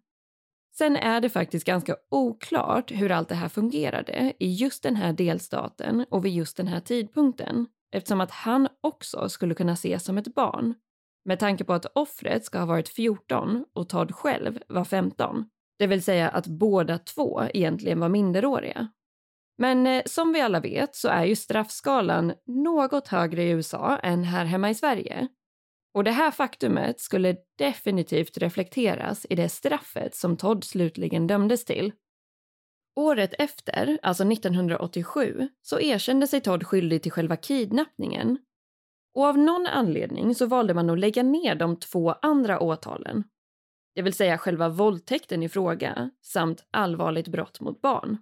Sen 0.78 0.96
är 0.96 1.22
det 1.22 1.30
faktiskt 1.30 1.66
ganska 1.66 1.96
oklart 2.12 2.92
hur 2.92 3.12
allt 3.12 3.30
det 3.30 3.36
här 3.36 3.50
fungerade 3.50 4.34
i 4.40 4.54
just 4.54 4.84
den 4.84 4.96
här 4.96 5.14
delstaten 5.14 6.06
och 6.10 6.26
vid 6.26 6.34
just 6.34 6.58
den 6.58 6.68
här 6.68 6.80
tidpunkten 6.80 7.68
eftersom 7.92 8.22
att 8.22 8.32
han 8.32 8.68
också 8.82 9.30
skulle 9.30 9.56
kunna 9.56 9.74
ses 9.74 10.04
som 10.04 10.18
ett 10.18 10.36
barn 10.36 10.74
med 11.26 11.40
tanke 11.40 11.64
på 11.64 11.74
att 11.74 11.86
offret 11.96 12.46
ska 12.46 12.60
ha 12.60 12.66
varit 12.66 12.90
14 12.90 13.66
och 13.74 13.90
Todd 13.90 14.16
själv 14.16 14.60
var 14.68 14.84
15. 14.86 15.46
Det 15.80 15.88
vill 15.88 16.04
säga 16.04 16.30
att 16.30 16.48
båda 16.48 16.98
två 16.98 17.44
egentligen 17.54 18.00
var 18.00 18.10
minderåriga. 18.10 18.88
Men 19.58 19.88
eh, 19.88 20.04
som 20.06 20.34
vi 20.34 20.42
alla 20.42 20.60
vet 20.60 20.96
så 20.96 21.08
är 21.08 21.26
ju 21.26 21.36
straffskalan 21.36 22.34
något 22.46 23.08
högre 23.08 23.44
i 23.44 23.50
USA 23.50 23.98
än 23.98 24.24
här 24.24 24.46
hemma 24.46 24.70
i 24.70 24.76
Sverige. 24.76 25.28
Och 25.94 26.04
det 26.04 26.12
här 26.12 26.32
faktumet 26.32 27.00
skulle 27.00 27.36
definitivt 27.58 28.38
reflekteras 28.38 29.26
i 29.30 29.36
det 29.36 29.50
straffet 29.50 30.16
som 30.16 30.38
Todd 30.38 30.64
slutligen 30.64 31.28
dömdes 31.28 31.66
till. 31.66 31.92
Året 32.96 33.34
efter, 33.40 34.00
alltså 34.02 34.32
1987, 34.32 35.50
så 35.62 35.80
erkände 35.80 36.28
sig 36.28 36.42
Todd 36.42 36.68
skyldig 36.68 37.04
till 37.04 37.12
själva 37.12 37.36
kidnappningen 37.36 38.38
och 39.14 39.26
av 39.26 39.38
någon 39.38 39.68
anledning 39.68 40.36
så 40.36 40.46
valde 40.46 40.74
man 40.74 40.90
att 40.90 41.00
lägga 41.00 41.24
ner 41.24 41.56
de 41.56 41.80
två 41.80 42.16
andra 42.22 42.60
åtalen. 42.60 43.24
Det 43.96 44.02
vill 44.02 44.14
säga 44.14 44.38
själva 44.38 44.70
våldtäkten 44.70 45.44
i 45.44 45.50
fråga 45.50 46.10
samt 46.22 46.66
allvarligt 46.72 47.28
brott 47.28 47.60
mot 47.60 47.82
barn. 47.82 48.18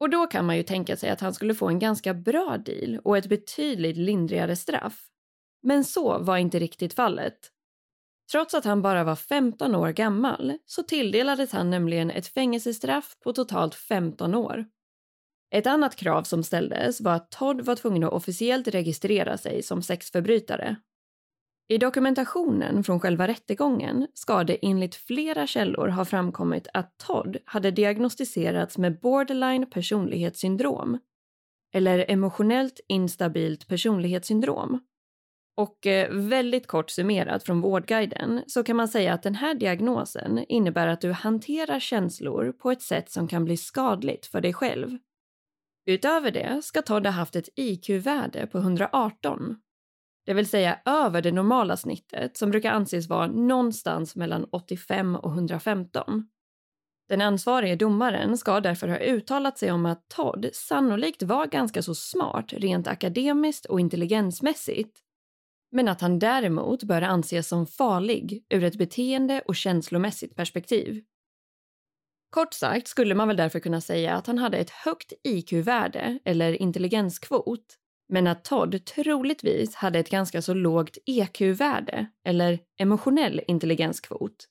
Och 0.00 0.10
då 0.10 0.26
kan 0.26 0.46
man 0.46 0.56
ju 0.56 0.62
tänka 0.62 0.96
sig 0.96 1.10
att 1.10 1.20
han 1.20 1.34
skulle 1.34 1.54
få 1.54 1.68
en 1.68 1.78
ganska 1.78 2.14
bra 2.14 2.58
deal 2.58 2.98
och 3.04 3.16
ett 3.16 3.28
betydligt 3.28 3.96
lindrigare 3.96 4.56
straff. 4.56 5.06
Men 5.62 5.84
så 5.84 6.18
var 6.18 6.36
inte 6.36 6.58
riktigt 6.58 6.94
fallet. 6.94 7.38
Trots 8.32 8.54
att 8.54 8.64
han 8.64 8.82
bara 8.82 9.04
var 9.04 9.16
15 9.16 9.74
år 9.74 9.90
gammal 9.90 10.58
så 10.66 10.82
tilldelades 10.82 11.52
han 11.52 11.70
nämligen 11.70 12.10
ett 12.10 12.26
fängelsestraff 12.26 13.16
på 13.24 13.32
totalt 13.32 13.74
15 13.74 14.34
år. 14.34 14.64
Ett 15.50 15.66
annat 15.66 15.96
krav 15.96 16.22
som 16.22 16.42
ställdes 16.42 17.00
var 17.00 17.12
att 17.12 17.30
Todd 17.30 17.60
var 17.60 17.76
tvungen 17.76 18.04
att 18.04 18.12
officiellt 18.12 18.68
registrera 18.68 19.38
sig 19.38 19.62
som 19.62 19.82
sexförbrytare. 19.82 20.76
I 21.68 21.78
dokumentationen 21.78 22.84
från 22.84 23.00
själva 23.00 23.28
rättegången 23.28 24.06
ska 24.14 24.44
det 24.44 24.58
enligt 24.62 24.94
flera 24.94 25.46
källor 25.46 25.88
ha 25.88 26.04
framkommit 26.04 26.68
att 26.74 26.98
Todd 26.98 27.36
hade 27.44 27.70
diagnostiserats 27.70 28.78
med 28.78 29.00
borderline 29.00 29.70
personlighetssyndrom 29.70 30.98
eller 31.74 32.04
emotionellt 32.08 32.80
instabilt 32.88 33.68
personlighetssyndrom. 33.68 34.80
Och 35.56 35.86
eh, 35.86 36.12
väldigt 36.12 36.66
kort 36.66 36.90
summerat 36.90 37.42
från 37.42 37.60
Vårdguiden 37.60 38.42
så 38.46 38.62
kan 38.62 38.76
man 38.76 38.88
säga 38.88 39.14
att 39.14 39.22
den 39.22 39.34
här 39.34 39.54
diagnosen 39.54 40.44
innebär 40.48 40.86
att 40.86 41.00
du 41.00 41.12
hanterar 41.12 41.80
känslor 41.80 42.52
på 42.52 42.70
ett 42.70 42.82
sätt 42.82 43.10
som 43.10 43.28
kan 43.28 43.44
bli 43.44 43.56
skadligt 43.56 44.26
för 44.26 44.40
dig 44.40 44.52
själv. 44.52 44.98
Utöver 45.86 46.30
det 46.30 46.60
ska 46.62 46.82
Todd 46.82 47.06
ha 47.06 47.12
haft 47.12 47.36
ett 47.36 47.48
IQ-värde 47.56 48.46
på 48.46 48.58
118. 48.58 49.56
Det 50.26 50.34
vill 50.34 50.48
säga 50.48 50.80
över 50.84 51.22
det 51.22 51.32
normala 51.32 51.76
snittet 51.76 52.36
som 52.36 52.50
brukar 52.50 52.72
anses 52.72 53.08
vara 53.08 53.26
någonstans 53.26 54.16
mellan 54.16 54.44
85 54.44 55.16
och 55.16 55.32
115. 55.32 56.28
Den 57.08 57.20
ansvarige 57.20 57.76
domaren 57.76 58.38
ska 58.38 58.60
därför 58.60 58.88
ha 58.88 58.98
uttalat 58.98 59.58
sig 59.58 59.72
om 59.72 59.86
att 59.86 60.08
Todd 60.08 60.50
sannolikt 60.52 61.22
var 61.22 61.46
ganska 61.46 61.82
så 61.82 61.94
smart 61.94 62.52
rent 62.52 62.86
akademiskt 62.86 63.66
och 63.66 63.80
intelligensmässigt 63.80 65.00
men 65.70 65.88
att 65.88 66.00
han 66.00 66.18
däremot 66.18 66.82
bör 66.82 67.02
anses 67.02 67.48
som 67.48 67.66
farlig 67.66 68.44
ur 68.48 68.64
ett 68.64 68.78
beteende 68.78 69.42
och 69.46 69.56
känslomässigt 69.56 70.36
perspektiv. 70.36 71.04
Kort 72.30 72.54
sagt 72.54 72.88
skulle 72.88 73.14
man 73.14 73.28
väl 73.28 73.36
därför 73.36 73.60
kunna 73.60 73.80
säga 73.80 74.14
att 74.14 74.26
han 74.26 74.38
hade 74.38 74.58
ett 74.58 74.70
högt 74.70 75.12
IQ-värde 75.24 76.18
eller 76.24 76.62
intelligenskvot, 76.62 77.76
men 78.08 78.26
att 78.26 78.44
Todd 78.44 78.84
troligtvis 78.84 79.74
hade 79.74 79.98
ett 79.98 80.10
ganska 80.10 80.42
så 80.42 80.54
lågt 80.54 80.98
EQ-värde 81.06 82.06
eller 82.24 82.58
emotionell 82.78 83.40
intelligenskvot. 83.46 84.46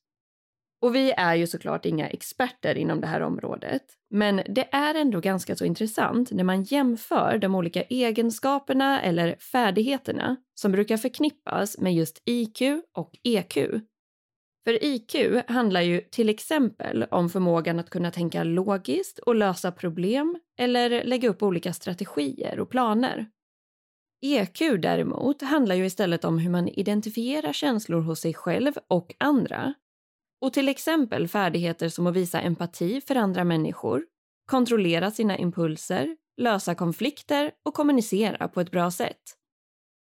Och 0.81 0.95
vi 0.95 1.11
är 1.11 1.35
ju 1.35 1.47
såklart 1.47 1.85
inga 1.85 2.09
experter 2.09 2.75
inom 2.75 3.01
det 3.01 3.07
här 3.07 3.21
området, 3.21 3.81
men 4.09 4.35
det 4.35 4.67
är 4.71 4.95
ändå 4.95 5.19
ganska 5.19 5.55
så 5.55 5.65
intressant 5.65 6.31
när 6.31 6.43
man 6.43 6.63
jämför 6.63 7.37
de 7.37 7.55
olika 7.55 7.83
egenskaperna 7.83 9.01
eller 9.01 9.35
färdigheterna 9.35 10.35
som 10.55 10.71
brukar 10.71 10.97
förknippas 10.97 11.77
med 11.77 11.93
just 11.93 12.21
IQ 12.25 12.61
och 12.93 13.11
EQ 13.23 13.57
för 14.63 14.83
IQ 14.83 15.15
handlar 15.47 15.81
ju 15.81 16.01
till 16.01 16.29
exempel 16.29 17.03
om 17.11 17.29
förmågan 17.29 17.79
att 17.79 17.89
kunna 17.89 18.11
tänka 18.11 18.43
logiskt 18.43 19.19
och 19.19 19.35
lösa 19.35 19.71
problem 19.71 20.39
eller 20.59 21.03
lägga 21.03 21.29
upp 21.29 21.43
olika 21.43 21.73
strategier 21.73 22.59
och 22.59 22.69
planer. 22.69 23.25
EQ 24.21 24.59
däremot 24.79 25.41
handlar 25.41 25.75
ju 25.75 25.85
istället 25.85 26.25
om 26.25 26.39
hur 26.39 26.49
man 26.49 26.67
identifierar 26.67 27.53
känslor 27.53 28.01
hos 28.01 28.19
sig 28.19 28.33
själv 28.33 28.73
och 28.87 29.15
andra. 29.17 29.73
Och 30.41 30.53
till 30.53 30.69
exempel 30.69 31.27
färdigheter 31.27 31.89
som 31.89 32.07
att 32.07 32.15
visa 32.15 32.41
empati 32.41 33.01
för 33.01 33.15
andra 33.15 33.43
människor, 33.43 34.05
kontrollera 34.45 35.11
sina 35.11 35.37
impulser, 35.37 36.17
lösa 36.37 36.75
konflikter 36.75 37.51
och 37.65 37.73
kommunicera 37.73 38.47
på 38.47 38.61
ett 38.61 38.71
bra 38.71 38.91
sätt. 38.91 39.21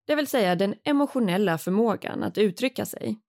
Det 0.06 0.14
vill 0.14 0.26
säga 0.26 0.54
den 0.54 0.74
emotionella 0.84 1.58
förmågan 1.58 2.22
att 2.22 2.38
uttrycka 2.38 2.86
sig. 2.86 3.20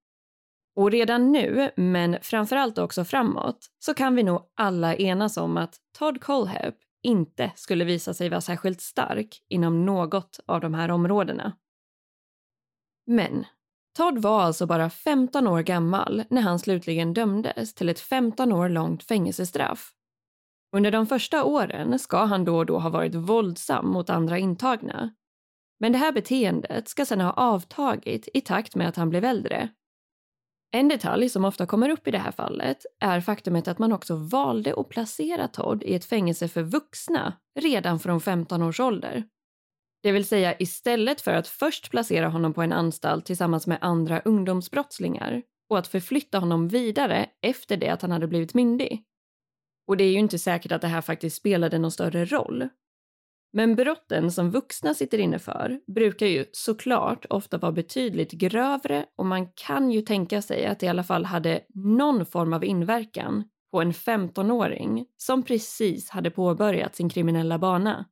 Och 0.75 0.91
redan 0.91 1.31
nu, 1.31 1.71
men 1.75 2.17
framförallt 2.21 2.77
också 2.77 3.05
framåt, 3.05 3.67
så 3.79 3.93
kan 3.93 4.15
vi 4.15 4.23
nog 4.23 4.51
alla 4.55 4.95
enas 4.95 5.37
om 5.37 5.57
att 5.57 5.75
Todd 5.97 6.21
Colehep 6.21 6.75
inte 7.03 7.51
skulle 7.55 7.85
visa 7.85 8.13
sig 8.13 8.29
vara 8.29 8.41
särskilt 8.41 8.81
stark 8.81 9.41
inom 9.49 9.85
något 9.85 10.39
av 10.45 10.61
de 10.61 10.73
här 10.73 10.91
områdena. 10.91 11.53
Men 13.07 13.45
Todd 13.97 14.17
var 14.17 14.41
alltså 14.41 14.65
bara 14.65 14.89
15 14.89 15.47
år 15.47 15.61
gammal 15.61 16.23
när 16.29 16.41
han 16.41 16.59
slutligen 16.59 17.13
dömdes 17.13 17.73
till 17.73 17.89
ett 17.89 17.99
15 17.99 18.51
år 18.51 18.69
långt 18.69 19.03
fängelsestraff. 19.03 19.91
Under 20.75 20.91
de 20.91 21.07
första 21.07 21.43
åren 21.43 21.99
ska 21.99 22.25
han 22.25 22.45
då 22.45 22.57
och 22.57 22.65
då 22.65 22.79
ha 22.79 22.89
varit 22.89 23.15
våldsam 23.15 23.87
mot 23.87 24.09
andra 24.09 24.37
intagna. 24.37 25.13
Men 25.79 25.91
det 25.91 25.97
här 25.97 26.11
beteendet 26.11 26.87
ska 26.87 27.05
sedan 27.05 27.21
ha 27.21 27.31
avtagit 27.31 28.29
i 28.33 28.41
takt 28.41 28.75
med 28.75 28.87
att 28.87 28.95
han 28.95 29.09
blev 29.09 29.25
äldre 29.25 29.69
en 30.71 30.87
detalj 30.87 31.29
som 31.29 31.45
ofta 31.45 31.65
kommer 31.65 31.89
upp 31.89 32.07
i 32.07 32.11
det 32.11 32.17
här 32.17 32.31
fallet 32.31 32.85
är 32.99 33.21
faktumet 33.21 33.67
att 33.67 33.79
man 33.79 33.93
också 33.93 34.15
valde 34.15 34.73
att 34.77 34.89
placera 34.89 35.47
Todd 35.47 35.83
i 35.83 35.93
ett 35.95 36.05
fängelse 36.05 36.47
för 36.47 36.63
vuxna 36.63 37.33
redan 37.59 37.99
från 37.99 38.21
15 38.21 38.61
års 38.61 38.79
ålder. 38.79 39.23
Det 40.03 40.11
vill 40.11 40.25
säga 40.25 40.55
istället 40.59 41.21
för 41.21 41.33
att 41.33 41.47
först 41.47 41.91
placera 41.91 42.27
honom 42.27 42.53
på 42.53 42.61
en 42.61 42.73
anstalt 42.73 43.25
tillsammans 43.25 43.67
med 43.67 43.77
andra 43.81 44.19
ungdomsbrottslingar 44.19 45.41
och 45.69 45.77
att 45.77 45.87
förflytta 45.87 46.39
honom 46.39 46.67
vidare 46.67 47.29
efter 47.41 47.77
det 47.77 47.89
att 47.89 48.01
han 48.01 48.11
hade 48.11 48.27
blivit 48.27 48.53
myndig. 48.53 49.03
Och 49.87 49.97
det 49.97 50.03
är 50.03 50.11
ju 50.11 50.19
inte 50.19 50.39
säkert 50.39 50.71
att 50.71 50.81
det 50.81 50.87
här 50.87 51.01
faktiskt 51.01 51.35
spelade 51.35 51.79
någon 51.79 51.91
större 51.91 52.25
roll. 52.25 52.69
Men 53.53 53.75
brotten 53.75 54.31
som 54.31 54.51
vuxna 54.51 54.93
sitter 54.93 55.17
inne 55.17 55.39
för 55.39 55.79
brukar 55.95 56.25
ju 56.25 56.45
såklart 56.51 57.25
ofta 57.29 57.57
vara 57.57 57.71
betydligt 57.71 58.31
grövre 58.31 59.05
och 59.15 59.25
man 59.25 59.47
kan 59.47 59.91
ju 59.91 60.01
tänka 60.01 60.41
sig 60.41 60.65
att 60.65 60.79
det 60.79 60.85
i 60.85 60.89
alla 60.89 61.03
fall 61.03 61.25
hade 61.25 61.61
någon 61.73 62.25
form 62.25 62.53
av 62.53 62.65
inverkan 62.65 63.43
på 63.71 63.81
en 63.81 63.91
15-åring 63.91 65.05
som 65.17 65.43
precis 65.43 66.09
hade 66.09 66.31
påbörjat 66.31 66.95
sin 66.95 67.09
kriminella 67.09 67.59
bana. 67.59 68.05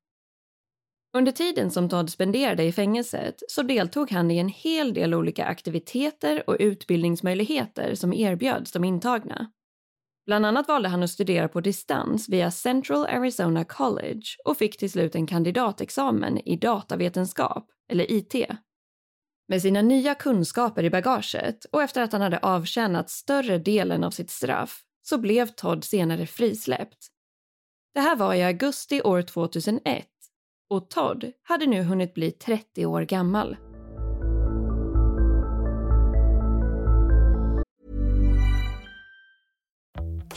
Under 1.18 1.32
tiden 1.32 1.72
som 1.72 1.90
Todd 1.90 2.10
spenderade 2.10 2.64
i 2.64 2.72
fängelset 2.72 3.36
så 3.48 3.62
deltog 3.62 4.12
han 4.12 4.32
i 4.32 4.38
en 4.38 4.50
hel 4.50 4.94
del 4.94 5.14
olika 5.14 5.46
aktiviteter 5.46 6.44
och 6.50 6.58
utbildningsmöjligheter 6.60 7.96
som 7.96 8.14
erbjöds 8.14 8.72
de 8.72 8.84
intagna. 8.84 9.52
Bland 10.30 10.46
annat 10.46 10.68
valde 10.68 10.90
han 10.90 11.04
att 11.04 11.10
studera 11.10 11.48
på 11.48 11.62
distans 11.62 12.30
via 12.30 12.52
Central 12.52 13.06
Arizona 13.06 13.66
College 13.66 14.22
och 14.46 14.58
fick 14.58 14.78
till 14.78 14.92
slut 14.92 15.16
en 15.16 15.28
kandidatexamen 15.28 16.38
i 16.38 16.56
datavetenskap, 16.56 17.70
eller 17.92 18.12
IT. 18.12 18.36
Med 19.48 19.62
sina 19.62 19.82
nya 19.82 20.16
kunskaper 20.16 20.84
i 20.84 20.90
bagaget 20.90 21.66
och 21.66 21.82
efter 21.82 22.02
att 22.02 22.12
han 22.12 22.22
hade 22.22 22.38
avtjänat 22.38 23.10
större 23.10 23.58
delen 23.58 24.04
av 24.04 24.12
sitt 24.12 24.30
straff 24.30 24.82
så 25.02 25.18
blev 25.18 25.48
Todd 25.48 25.84
senare 25.84 26.26
frisläppt. 26.26 27.08
Det 27.94 28.00
här 28.00 28.16
var 28.16 28.34
i 28.34 28.44
augusti 28.44 29.02
år 29.02 29.22
2001 29.22 30.08
och 30.70 30.90
Todd 30.90 31.32
hade 31.44 31.66
nu 31.66 31.84
hunnit 31.84 32.14
bli 32.14 32.32
30 32.32 32.86
år 32.86 33.02
gammal. 33.02 33.58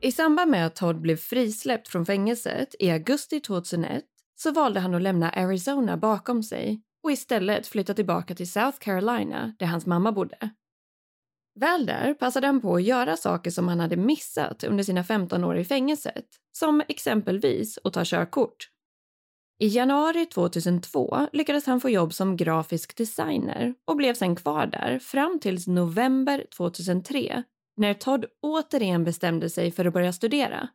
I 0.00 0.12
samband 0.12 0.50
med 0.50 0.66
att 0.66 0.76
Todd 0.76 1.00
blev 1.00 1.16
frisläppt 1.16 1.88
från 1.88 2.06
fängelset 2.06 2.74
i 2.78 2.90
augusti 2.90 3.40
2001 3.40 4.04
så 4.36 4.52
valde 4.52 4.80
han 4.80 4.94
att 4.94 5.02
lämna 5.02 5.30
Arizona 5.30 5.96
bakom 5.96 6.42
sig 6.42 6.82
och 7.02 7.12
istället 7.12 7.66
flytta 7.66 7.94
tillbaka 7.94 8.34
till 8.34 8.50
South 8.50 8.78
Carolina 8.78 9.54
där 9.58 9.66
hans 9.66 9.86
mamma 9.86 10.12
bodde. 10.12 10.50
Väl 11.60 11.86
där 11.86 12.14
passade 12.14 12.46
han 12.46 12.60
på 12.60 12.74
att 12.74 12.82
göra 12.82 13.16
saker 13.16 13.50
som 13.50 13.68
han 13.68 13.80
hade 13.80 13.96
missat 13.96 14.64
under 14.64 14.84
sina 14.84 15.04
15 15.04 15.44
år 15.44 15.56
i 15.56 15.64
fängelset, 15.64 16.24
som 16.52 16.82
exempelvis 16.88 17.78
att 17.84 17.92
ta 17.92 18.02
körkort. 18.04 18.68
I 19.60 19.66
januari 19.66 20.26
2002 20.26 21.26
lyckades 21.32 21.66
han 21.66 21.80
få 21.80 21.90
jobb 21.90 22.14
som 22.14 22.36
grafisk 22.36 22.96
designer 22.96 23.74
och 23.84 23.96
blev 23.96 24.14
sen 24.14 24.36
kvar 24.36 24.66
där 24.66 24.98
fram 24.98 25.38
till 25.40 25.58
november 25.66 26.46
2003 26.56 27.44
när 27.78 27.94
Todd 27.94 28.24
återigen 28.42 29.04
bestämde 29.04 29.50
sig 29.50 29.70
för 29.70 29.84
att 29.84 29.92
börja 29.92 30.12
studera. 30.12 30.68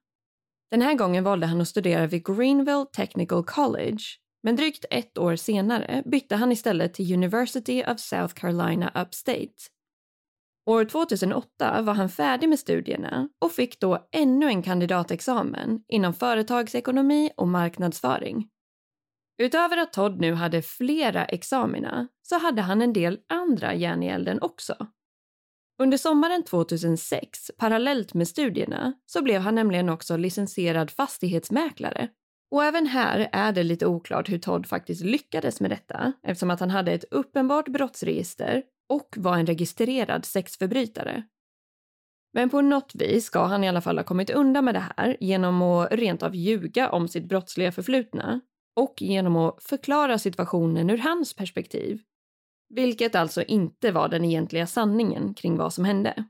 Den 0.72 0.82
här 0.82 0.96
gången 0.96 1.24
valde 1.24 1.46
han 1.46 1.62
att 1.62 1.68
studera 1.68 2.08
vid 2.08 2.26
Greenville 2.26 2.86
Technical 2.86 3.44
College 3.44 4.04
men 4.44 4.56
drygt 4.56 4.86
ett 4.90 5.18
år 5.18 5.36
senare 5.36 6.04
bytte 6.06 6.36
han 6.36 6.52
istället 6.52 6.94
till 6.94 7.14
University 7.14 7.84
of 7.88 8.00
South 8.00 8.34
Carolina 8.34 8.92
Upstate. 8.96 9.54
År 10.66 10.86
2008 10.86 11.82
var 11.82 11.94
han 11.94 12.10
färdig 12.10 12.50
med 12.50 12.60
studierna 12.60 13.30
och 13.42 13.52
fick 13.52 13.80
då 13.80 14.08
ännu 14.12 14.48
en 14.48 14.64
kandidatexamen 14.64 15.84
inom 15.88 16.14
företagsekonomi 16.14 17.32
och 17.38 17.48
marknadsföring. 17.48 18.50
Utöver 19.38 19.78
att 19.78 19.94
Todd 19.94 20.22
nu 20.22 20.34
hade 20.34 20.62
flera 20.62 21.26
examina 21.26 22.08
så 22.22 22.40
hade 22.40 22.62
han 22.62 22.82
en 22.82 22.94
del 22.94 23.20
andra 23.30 23.74
järn 23.74 24.04
i 24.04 24.08
elden 24.08 24.42
också. 24.42 24.88
Under 25.82 25.98
sommaren 25.98 26.44
2006, 26.44 27.52
parallellt 27.58 28.14
med 28.14 28.28
studierna, 28.28 28.94
så 29.06 29.22
blev 29.22 29.42
han 29.42 29.56
nämligen 29.56 29.90
också 29.90 30.18
licensierad 30.18 30.92
fastighetsmäklare. 30.92 32.10
Och 32.52 32.64
även 32.64 32.88
här 32.88 33.30
är 33.32 33.52
det 33.52 33.64
lite 33.64 33.86
oklart 33.86 34.30
hur 34.30 34.38
Todd 34.38 34.66
faktiskt 34.66 35.04
lyckades 35.04 35.62
med 35.62 35.72
detta 35.72 36.14
eftersom 36.24 36.52
att 36.52 36.60
han 36.60 36.70
hade 36.70 36.92
ett 36.92 37.06
uppenbart 37.12 37.68
brottsregister 37.68 38.64
och 38.90 39.16
var 39.18 39.38
en 39.38 39.46
registrerad 39.46 40.26
sexförbrytare. 40.26 41.24
Men 42.34 42.50
på 42.50 42.62
något 42.62 42.96
vis 42.96 43.26
ska 43.26 43.44
han 43.44 43.64
i 43.64 43.70
alla 43.70 43.82
fall 43.82 43.98
ha 43.98 44.04
kommit 44.04 44.30
undan 44.30 44.66
med 44.66 44.76
det 44.76 44.86
här 44.98 45.18
genom 45.20 45.62
att 45.62 45.92
rent 45.92 46.24
av 46.24 46.36
ljuga 46.36 46.90
om 46.90 47.08
sitt 47.08 47.30
brottsliga 47.30 47.72
förflutna 47.72 48.40
och 48.76 49.02
genom 49.02 49.36
att 49.36 49.64
förklara 49.64 50.18
situationen 50.18 50.90
ur 50.90 50.98
hans 50.98 51.34
perspektiv. 51.36 52.02
Vilket 52.76 53.16
alltså 53.16 53.44
inte 53.44 53.92
var 53.92 54.10
den 54.10 54.26
egentliga 54.26 54.68
sanningen 54.68 55.34
kring 55.34 55.58
vad 55.58 55.74
som 55.74 55.86
hände. 55.86 56.26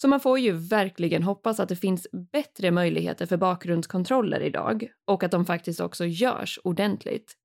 Så 0.00 0.08
man 0.08 0.20
får 0.20 0.38
ju 0.38 0.52
verkligen 0.52 1.22
hoppas 1.22 1.60
att 1.60 1.68
det 1.68 1.76
finns 1.76 2.06
bättre 2.32 2.70
möjligheter 2.70 3.26
för 3.26 3.36
bakgrundskontroller 3.36 4.40
idag 4.40 4.88
och 5.06 5.22
att 5.22 5.30
de 5.30 5.46
faktiskt 5.46 5.80
också 5.80 6.04
görs 6.04 6.58
ordentligt. 6.64 7.36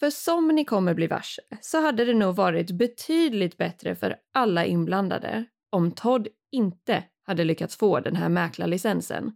För 0.00 0.10
som 0.10 0.48
ni 0.48 0.64
kommer 0.64 0.94
bli 0.94 1.06
varse 1.06 1.42
så 1.60 1.80
hade 1.80 2.04
det 2.04 2.14
nog 2.14 2.36
varit 2.36 2.70
betydligt 2.70 3.56
bättre 3.56 3.94
för 3.94 4.16
alla 4.34 4.64
inblandade 4.64 5.44
om 5.70 5.90
Todd 5.90 6.28
inte 6.52 7.04
hade 7.22 7.44
lyckats 7.44 7.76
få 7.76 8.00
den 8.00 8.16
här 8.16 8.28
mäklarlicensen. 8.28 9.32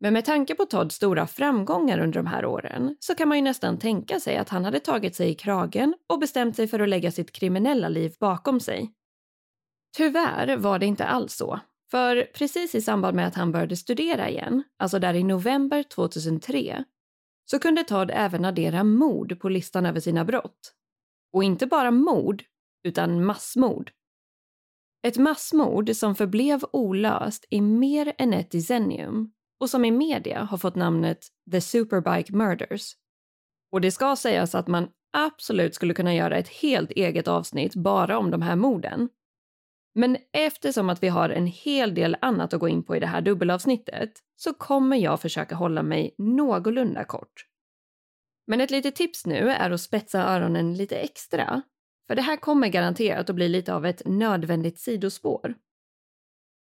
Men 0.00 0.12
med 0.12 0.24
tanke 0.24 0.54
på 0.54 0.64
Todds 0.64 0.94
stora 0.94 1.26
framgångar 1.26 1.98
under 1.98 2.18
de 2.18 2.26
här 2.26 2.46
åren 2.46 2.96
så 3.00 3.14
kan 3.14 3.28
man 3.28 3.38
ju 3.38 3.42
nästan 3.42 3.78
tänka 3.78 4.20
sig 4.20 4.36
att 4.36 4.48
han 4.48 4.64
hade 4.64 4.80
tagit 4.80 5.16
sig 5.16 5.30
i 5.30 5.34
kragen 5.34 5.94
och 6.06 6.18
bestämt 6.18 6.56
sig 6.56 6.68
för 6.68 6.80
att 6.80 6.88
lägga 6.88 7.10
sitt 7.10 7.32
kriminella 7.32 7.88
liv 7.88 8.14
bakom 8.20 8.60
sig. 8.60 8.92
Tyvärr 9.96 10.56
var 10.56 10.78
det 10.78 10.86
inte 10.86 11.04
alls 11.04 11.34
så. 11.34 11.60
För 11.90 12.22
precis 12.34 12.74
i 12.74 12.80
samband 12.80 13.16
med 13.16 13.26
att 13.26 13.34
han 13.34 13.52
började 13.52 13.76
studera 13.76 14.28
igen, 14.28 14.62
alltså 14.78 14.98
där 14.98 15.14
i 15.14 15.22
november 15.22 15.82
2003, 15.82 16.84
så 17.44 17.58
kunde 17.58 17.84
Todd 17.84 18.10
även 18.14 18.44
addera 18.44 18.84
mord 18.84 19.40
på 19.40 19.48
listan 19.48 19.86
över 19.86 20.00
sina 20.00 20.24
brott. 20.24 20.74
Och 21.32 21.44
inte 21.44 21.66
bara 21.66 21.90
mord, 21.90 22.42
utan 22.84 23.24
massmord. 23.24 23.90
Ett 25.02 25.16
massmord 25.16 25.96
som 25.96 26.14
förblev 26.14 26.60
olöst 26.72 27.46
i 27.50 27.60
mer 27.60 28.12
än 28.18 28.32
ett 28.32 28.50
decennium 28.50 29.32
och 29.60 29.70
som 29.70 29.84
i 29.84 29.90
media 29.90 30.42
har 30.42 30.58
fått 30.58 30.74
namnet 30.74 31.26
The 31.52 31.60
Superbike 31.60 32.32
Murders. 32.32 32.92
Och 33.72 33.80
det 33.80 33.90
ska 33.90 34.16
sägas 34.16 34.54
att 34.54 34.66
man 34.66 34.88
absolut 35.12 35.74
skulle 35.74 35.94
kunna 35.94 36.14
göra 36.14 36.36
ett 36.36 36.48
helt 36.48 36.90
eget 36.90 37.28
avsnitt 37.28 37.74
bara 37.74 38.18
om 38.18 38.30
de 38.30 38.42
här 38.42 38.56
morden. 38.56 39.08
Men 39.94 40.16
eftersom 40.32 40.90
att 40.90 41.02
vi 41.02 41.08
har 41.08 41.30
en 41.30 41.46
hel 41.46 41.94
del 41.94 42.16
annat 42.20 42.54
att 42.54 42.60
gå 42.60 42.68
in 42.68 42.82
på 42.82 42.96
i 42.96 43.00
det 43.00 43.06
här 43.06 43.20
dubbelavsnittet 43.20 44.12
så 44.36 44.54
kommer 44.54 44.96
jag 44.96 45.20
försöka 45.20 45.54
hålla 45.54 45.82
mig 45.82 46.14
någorlunda 46.18 47.04
kort. 47.04 47.44
Men 48.46 48.60
ett 48.60 48.70
litet 48.70 48.96
tips 48.96 49.26
nu 49.26 49.50
är 49.50 49.70
att 49.70 49.80
spetsa 49.80 50.22
öronen 50.22 50.74
lite 50.74 50.96
extra, 50.96 51.62
för 52.06 52.14
det 52.14 52.22
här 52.22 52.36
kommer 52.36 52.68
garanterat 52.68 53.30
att 53.30 53.36
bli 53.36 53.48
lite 53.48 53.74
av 53.74 53.86
ett 53.86 54.02
nödvändigt 54.04 54.78
sidospår. 54.78 55.54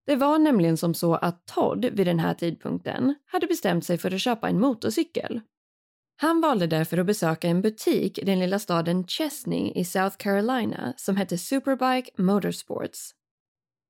Det 0.09 0.17
var 0.17 0.39
nämligen 0.39 0.77
som 0.77 0.95
så 0.95 1.15
att 1.15 1.47
Todd 1.47 1.85
vid 1.85 2.07
den 2.07 2.19
här 2.19 2.35
tidpunkten 2.35 3.15
hade 3.27 3.47
bestämt 3.47 3.85
sig 3.85 3.99
för 3.99 4.15
att 4.15 4.21
köpa 4.21 4.49
en 4.49 4.61
motorcykel. 4.61 5.41
Han 6.17 6.41
valde 6.41 6.67
därför 6.67 6.99
att 6.99 7.07
besöka 7.07 7.49
en 7.49 7.63
butik 7.63 8.19
i 8.19 8.25
den 8.25 8.39
lilla 8.39 8.59
staden 8.59 9.07
Chesney 9.07 9.73
i 9.75 9.85
South 9.85 10.17
Carolina 10.17 10.95
som 10.97 11.17
hette 11.17 11.39
Superbike 11.39 12.23
Motorsports. 12.23 13.11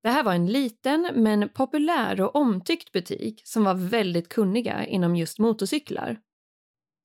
Det 0.02 0.08
här 0.08 0.22
var 0.22 0.34
en 0.34 0.46
liten 0.46 1.10
men 1.14 1.48
populär 1.48 2.20
och 2.20 2.36
omtyckt 2.36 2.92
butik 2.92 3.42
som 3.44 3.64
var 3.64 3.74
väldigt 3.74 4.28
kunniga 4.28 4.86
inom 4.86 5.16
just 5.16 5.38
motorcyklar. 5.38 6.18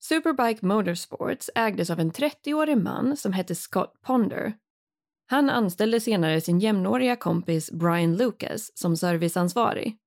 Superbike 0.03 0.65
Motorsports 0.65 1.49
ägdes 1.55 1.89
av 1.89 1.99
en 1.99 2.11
30-årig 2.11 2.77
man 2.77 3.17
som 3.17 3.33
hette 3.33 3.55
Scott 3.55 4.01
Ponder. 4.01 4.53
Han 5.33 5.49
anställde 5.49 5.99
senare 5.99 6.41
sin 6.41 6.59
jämnåriga 6.59 7.15
kompis 7.15 7.71
Brian 7.71 8.15
Lucas 8.15 8.77
som 8.77 8.97
serviceansvarig. 8.97 9.97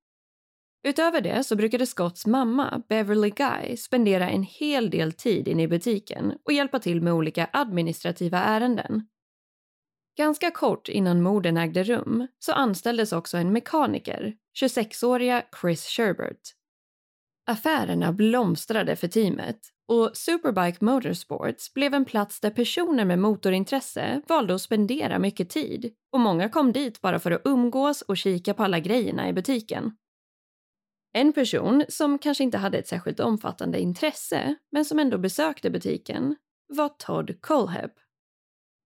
Utöver 0.88 1.20
det 1.20 1.44
så 1.44 1.56
brukade 1.56 1.86
Scotts 1.86 2.26
mamma, 2.26 2.82
Beverly 2.88 3.30
Guy, 3.30 3.76
spendera 3.76 4.28
en 4.30 4.42
hel 4.42 4.90
del 4.90 5.12
tid 5.12 5.48
inne 5.48 5.62
i 5.62 5.68
butiken 5.68 6.32
och 6.44 6.52
hjälpa 6.52 6.78
till 6.78 7.02
med 7.02 7.12
olika 7.12 7.50
administrativa 7.52 8.38
ärenden. 8.38 9.08
Ganska 10.16 10.50
kort 10.50 10.88
innan 10.88 11.22
morden 11.22 11.56
ägde 11.56 11.82
rum 11.84 12.26
så 12.38 12.52
anställdes 12.52 13.12
också 13.12 13.36
en 13.36 13.52
mekaniker, 13.52 14.34
26-åriga 14.62 15.44
Chris 15.60 15.86
Sherbert. 15.86 16.42
Affärerna 17.46 18.12
blomstrade 18.12 18.96
för 18.96 19.08
teamet 19.08 19.60
och 19.88 20.10
Superbike 20.16 20.84
Motorsports 20.84 21.74
blev 21.74 21.94
en 21.94 22.04
plats 22.04 22.40
där 22.40 22.50
personer 22.50 23.04
med 23.04 23.18
motorintresse 23.18 24.22
valde 24.28 24.54
att 24.54 24.62
spendera 24.62 25.18
mycket 25.18 25.50
tid 25.50 25.92
och 26.12 26.20
många 26.20 26.48
kom 26.48 26.72
dit 26.72 27.00
bara 27.00 27.18
för 27.18 27.30
att 27.30 27.42
umgås 27.44 28.02
och 28.02 28.16
kika 28.16 28.54
på 28.54 28.62
alla 28.62 28.80
grejerna 28.80 29.28
i 29.28 29.32
butiken. 29.32 29.96
En 31.12 31.32
person 31.32 31.84
som 31.88 32.18
kanske 32.18 32.44
inte 32.44 32.58
hade 32.58 32.78
ett 32.78 32.88
särskilt 32.88 33.20
omfattande 33.20 33.80
intresse 33.80 34.54
men 34.72 34.84
som 34.84 34.98
ändå 34.98 35.18
besökte 35.18 35.70
butiken 35.70 36.36
var 36.68 36.88
Todd 36.88 37.40
Colheb. 37.40 37.90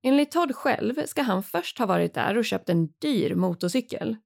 Enligt 0.02 0.30
Todd 0.30 0.56
själv 0.56 1.06
ska 1.06 1.22
han 1.22 1.42
först 1.42 1.78
ha 1.78 1.86
varit 1.86 2.14
där 2.14 2.36
och 2.36 2.44
köpt 2.44 2.68
en 2.68 2.86
dyr 2.86 3.34
motorcykel. 3.34 4.16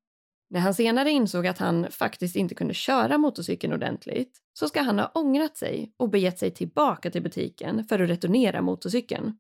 När 0.51 0.61
han 0.61 0.75
senare 0.75 1.11
insåg 1.11 1.47
att 1.47 1.59
han 1.59 1.91
faktiskt 1.91 2.37
inte 2.37 2.55
kunde 2.55 2.75
köra 2.75 3.19
motorcykeln 3.19 3.73
ordentligt 3.73 4.39
så 4.53 4.69
ska 4.69 4.83
han 4.83 4.99
ha 4.99 5.11
ångrat 5.15 5.57
sig 5.57 5.93
och 5.97 6.09
begett 6.11 6.39
sig 6.39 6.51
tillbaka 6.51 7.11
till 7.11 7.23
butiken 7.23 7.85
för 7.85 8.01
att 8.01 8.11
returnera 8.11 8.63
motorcykeln. 8.63 9.39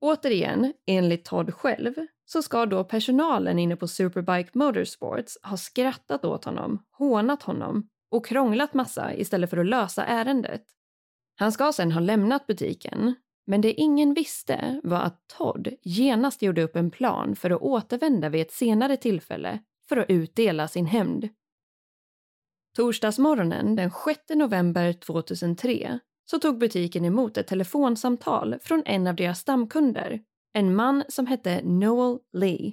Återigen, 0.00 0.72
enligt 0.86 1.24
Todd 1.24 1.54
själv, 1.54 1.94
så 2.24 2.42
ska 2.42 2.66
då 2.66 2.84
personalen 2.84 3.58
inne 3.58 3.76
på 3.76 3.88
Superbike 3.88 4.50
Motorsports 4.52 5.38
ha 5.42 5.56
skrattat 5.56 6.24
åt 6.24 6.44
honom, 6.44 6.82
hånat 6.90 7.42
honom 7.42 7.88
och 8.10 8.26
krånglat 8.26 8.74
massa 8.74 9.14
istället 9.14 9.50
för 9.50 9.56
att 9.56 9.66
lösa 9.66 10.04
ärendet. 10.04 10.62
Han 11.36 11.52
ska 11.52 11.72
sen 11.72 11.92
ha 11.92 12.00
lämnat 12.00 12.46
butiken, 12.46 13.14
men 13.46 13.60
det 13.60 13.72
ingen 13.72 14.14
visste 14.14 14.80
var 14.82 15.00
att 15.00 15.28
Todd 15.38 15.68
genast 15.82 16.42
gjorde 16.42 16.62
upp 16.62 16.76
en 16.76 16.90
plan 16.90 17.36
för 17.36 17.50
att 17.50 17.62
återvända 17.62 18.28
vid 18.28 18.42
ett 18.42 18.52
senare 18.52 18.96
tillfälle 18.96 19.58
för 19.88 19.96
att 19.96 20.10
utdela 20.10 20.68
sin 20.68 20.86
hämnd. 20.86 21.28
Torsdagsmorgonen 22.76 23.76
den 23.76 23.90
6 24.04 24.20
november 24.34 24.92
2003 24.92 25.98
så 26.24 26.38
tog 26.38 26.58
butiken 26.58 27.04
emot 27.04 27.36
ett 27.36 27.46
telefonsamtal 27.46 28.56
från 28.62 28.82
en 28.86 29.06
av 29.06 29.16
deras 29.16 29.40
stamkunder, 29.40 30.20
en 30.52 30.74
man 30.74 31.04
som 31.08 31.26
hette 31.26 31.60
Noel 31.64 32.18
Lee. 32.32 32.72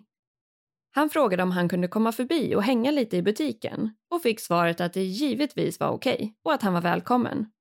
Han 0.91 1.09
frågade 1.09 1.43
om 1.43 1.51
han 1.51 1.69
kunde 1.69 1.87
komma 1.87 2.11
förbi 2.11 2.55
och 2.55 2.63
hänga 2.63 2.91
lite 2.91 3.17
i 3.17 3.21
butiken 3.21 3.95
och 4.09 4.21
fick 4.21 4.39
svaret 4.39 4.81
att 4.81 4.93
det 4.93 5.03
givetvis 5.03 5.79
var 5.79 5.89
okej 5.89 6.13
okay 6.13 6.31
och 6.43 6.53
att 6.53 6.61
han 6.61 6.73
var 6.73 6.81
välkommen. 6.81 7.51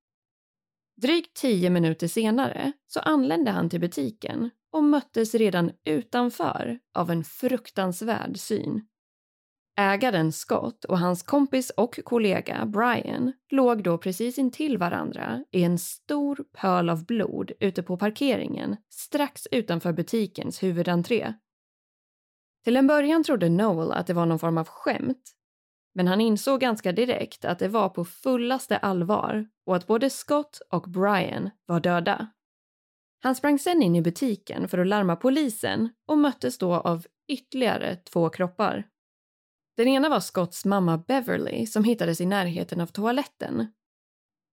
Drygt 1.02 1.36
tio 1.36 1.70
minuter 1.70 2.08
senare 2.08 2.72
så 2.86 3.00
anlände 3.00 3.50
han 3.50 3.70
till 3.70 3.80
butiken 3.80 4.50
och 4.72 4.84
möttes 4.84 5.34
redan 5.34 5.70
utanför 5.84 6.78
av 6.94 7.10
en 7.10 7.24
fruktansvärd 7.24 8.38
syn. 8.38 8.86
Ägaren 9.76 10.32
Scott 10.32 10.84
och 10.84 10.98
hans 10.98 11.22
kompis 11.22 11.70
och 11.70 12.00
kollega 12.04 12.66
Brian 12.66 13.32
låg 13.50 13.82
då 13.82 13.98
precis 13.98 14.38
intill 14.38 14.78
varandra 14.78 15.44
i 15.50 15.62
en 15.62 15.78
stor 15.78 16.44
pöl 16.52 16.90
av 16.90 17.06
blod 17.06 17.52
ute 17.60 17.82
på 17.82 17.96
parkeringen 17.96 18.76
strax 18.88 19.46
utanför 19.50 19.92
butikens 19.92 20.62
huvudentré. 20.62 21.34
Till 22.64 22.76
en 22.76 22.86
början 22.86 23.24
trodde 23.24 23.48
Noel 23.48 23.92
att 23.92 24.06
det 24.06 24.14
var 24.14 24.26
någon 24.26 24.38
form 24.38 24.58
av 24.58 24.68
skämt 24.68 25.34
men 25.94 26.08
han 26.08 26.20
insåg 26.20 26.60
ganska 26.60 26.92
direkt 26.92 27.44
att 27.44 27.58
det 27.58 27.68
var 27.68 27.88
på 27.88 28.04
fullaste 28.04 28.76
allvar 28.76 29.46
och 29.66 29.76
att 29.76 29.86
både 29.86 30.10
Scott 30.10 30.60
och 30.70 30.82
Brian 30.82 31.50
var 31.66 31.80
döda. 31.80 32.26
Han 33.22 33.34
sprang 33.34 33.58
sen 33.58 33.82
in 33.82 33.96
i 33.96 34.02
butiken 34.02 34.68
för 34.68 34.78
att 34.78 34.86
larma 34.86 35.16
polisen 35.16 35.88
och 36.06 36.18
möttes 36.18 36.58
då 36.58 36.74
av 36.74 37.06
ytterligare 37.28 37.96
två 37.96 38.28
kroppar. 38.28 38.84
Den 39.80 39.88
ena 39.88 40.08
var 40.08 40.20
Scotts 40.20 40.64
mamma 40.64 40.98
Beverly 40.98 41.66
som 41.66 41.84
hittades 41.84 42.20
i 42.20 42.26
närheten 42.26 42.80
av 42.80 42.86
toaletten. 42.86 43.66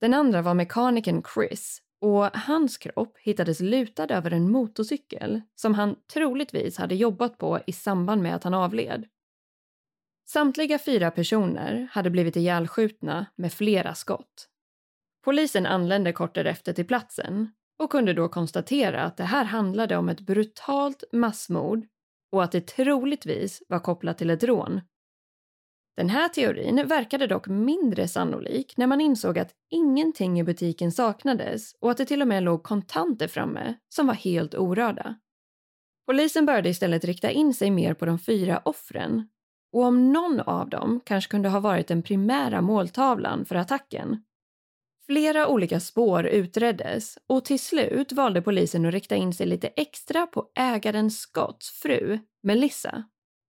Den 0.02 0.14
andra 0.14 0.42
var 0.42 0.54
mekanikern 0.54 1.24
Chris 1.34 1.82
och 2.02 2.38
hans 2.38 2.78
kropp 2.78 3.18
hittades 3.18 3.60
lutad 3.60 4.08
över 4.08 4.32
en 4.32 4.52
motorcykel 4.52 5.42
som 5.56 5.74
han 5.74 5.96
troligtvis 6.14 6.78
hade 6.78 6.96
jobbat 6.96 7.38
på 7.38 7.60
i 7.68 7.72
samband 7.72 8.22
med 8.22 8.36
att 8.36 8.44
han 8.44 8.54
avled. 8.54 9.06
Samtliga 10.28 10.80
fyra 10.80 11.12
personer 11.12 11.88
hade 11.92 12.10
blivit 12.10 12.36
ihjälskjutna 12.36 13.26
med 13.36 13.54
flera 13.54 13.96
skott. 13.96 14.48
Polisen 15.24 15.66
anlände 15.66 16.14
kort 16.14 16.36
därefter 16.36 16.74
till 16.74 16.88
platsen 16.88 17.52
och 17.80 17.92
kunde 17.92 18.14
då 18.14 18.30
konstatera 18.30 19.04
att 19.04 19.18
det 19.18 19.24
här 19.24 19.46
handlade 19.46 19.98
om 19.98 20.10
ett 20.10 20.22
brutalt 20.22 21.04
massmord 21.12 21.86
och 22.32 22.44
att 22.44 22.52
det 22.52 22.68
troligtvis 22.68 23.64
var 23.68 23.80
kopplat 23.80 24.18
till 24.18 24.30
ett 24.30 24.44
rån 24.44 24.82
den 25.98 26.10
här 26.10 26.30
teorin 26.30 26.88
verkade 26.88 27.28
dock 27.28 27.48
mindre 27.48 28.08
sannolik 28.08 28.78
när 28.78 28.88
man 28.88 29.02
insåg 29.02 29.40
att 29.40 29.52
ingenting 29.70 30.40
i 30.40 30.44
butiken 30.44 30.92
saknades 30.92 31.74
och 31.82 31.92
att 31.92 31.98
det 31.98 32.06
till 32.06 32.22
och 32.22 32.28
med 32.28 32.44
låg 32.44 32.64
kontanter 32.64 33.28
framme 33.28 33.74
som 33.90 34.08
var 34.08 34.14
helt 34.14 34.56
orörda. 34.56 35.16
Polisen 36.06 36.46
började 36.46 36.70
istället 36.70 37.06
rikta 37.06 37.32
in 37.32 37.54
sig 37.54 37.72
mer 37.72 37.94
på 37.94 38.06
de 38.06 38.20
fyra 38.20 38.62
offren 38.66 39.28
och 39.74 39.84
om 39.84 40.14
någon 40.14 40.40
av 40.40 40.70
dem 40.70 41.02
kanske 41.06 41.32
kunde 41.32 41.50
ha 41.50 41.60
varit 41.60 41.88
den 41.88 42.04
primära 42.04 42.62
måltavlan 42.62 43.46
för 43.46 43.56
attacken. 43.56 44.24
Flera 45.06 45.48
olika 45.48 45.80
spår 45.80 46.26
utreddes 46.26 47.18
och 47.28 47.46
till 47.46 47.60
slut 47.60 48.12
valde 48.12 48.42
polisen 48.42 48.86
att 48.86 48.94
rikta 48.94 49.16
in 49.16 49.34
sig 49.34 49.46
lite 49.48 49.68
extra 49.68 50.28
på 50.28 50.52
ägaren 50.56 51.12
Scotts 51.12 51.70
fru, 51.70 52.20
Melissa. 52.44 53.04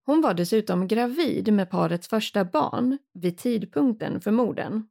Hon 0.08 0.20
var 0.20 0.34
dessutom 0.34 0.88
gravid 0.88 1.52
med 1.52 1.70
parets 1.70 2.08
första 2.08 2.44
barn 2.44 2.98
vid 3.14 3.38
tidpunkten 3.38 4.20
för 4.20 4.30
morden. 4.30 4.88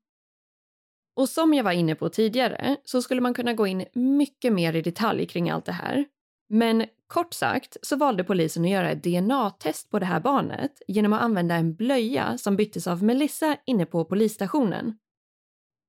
Och 1.16 1.30
som 1.30 1.54
jag 1.54 1.64
var 1.64 1.72
inne 1.72 1.96
på 1.96 2.10
tidigare 2.10 2.78
så 2.84 3.02
skulle 3.02 3.22
man 3.22 3.34
kunna 3.34 3.54
gå 3.54 3.68
in 3.68 3.86
mycket 3.94 4.54
mer 4.54 4.76
i 4.76 4.82
detalj 4.82 5.26
kring 5.26 5.50
allt 5.50 5.66
det 5.66 5.72
här. 5.72 6.06
Men 6.50 6.86
kort 7.08 7.34
sagt 7.34 7.78
så 7.82 7.96
valde 7.96 8.24
polisen 8.24 8.64
att 8.64 8.70
göra 8.70 8.92
ett 8.92 9.04
DNA-test 9.04 9.90
på 9.90 10.00
det 10.00 10.06
här 10.06 10.20
barnet 10.20 10.82
genom 10.88 11.14
att 11.14 11.22
använda 11.22 11.56
en 11.56 11.76
blöja 11.76 12.38
som 12.38 12.56
byttes 12.56 12.88
av 12.88 13.04
Melissa 13.04 13.58
inne 13.66 13.86
på 13.86 14.06
polisstationen. 14.06 14.98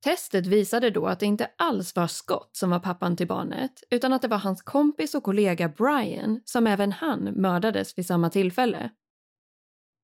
Testet 0.04 0.46
visade 0.46 0.90
då 0.90 1.06
att 1.06 1.20
det 1.20 1.26
inte 1.26 1.50
alls 1.58 1.96
var 1.96 2.06
Scott 2.06 2.50
som 2.56 2.70
var 2.70 2.80
pappan 2.80 3.16
till 3.16 3.28
barnet 3.28 3.82
utan 3.90 4.12
att 4.12 4.22
det 4.22 4.28
var 4.28 4.38
hans 4.38 4.62
kompis 4.62 5.14
och 5.14 5.22
kollega 5.22 5.68
Brian 5.68 6.40
som 6.44 6.66
även 6.66 6.92
han 6.92 7.24
mördades 7.24 7.98
vid 7.98 8.06
samma 8.06 8.30
tillfälle. 8.30 8.90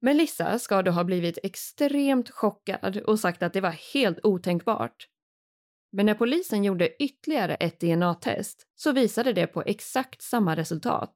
Melissa 0.04 0.58
ska 0.58 0.82
då 0.82 0.90
ha 0.90 1.04
blivit 1.04 1.38
extremt 1.42 2.30
chockad 2.30 2.96
och 2.96 3.20
sagt 3.20 3.42
att 3.42 3.52
det 3.52 3.60
var 3.60 3.94
helt 3.94 4.18
otänkbart. 4.22 5.08
Men 5.92 6.06
när 6.06 6.14
polisen 6.14 6.64
gjorde 6.64 7.02
ytterligare 7.02 7.54
ett 7.54 7.80
DNA-test 7.80 8.66
så 8.74 8.92
visade 8.92 9.32
det 9.32 9.46
på 9.46 9.62
exakt 9.62 10.22
samma 10.22 10.56
resultat. 10.56 11.14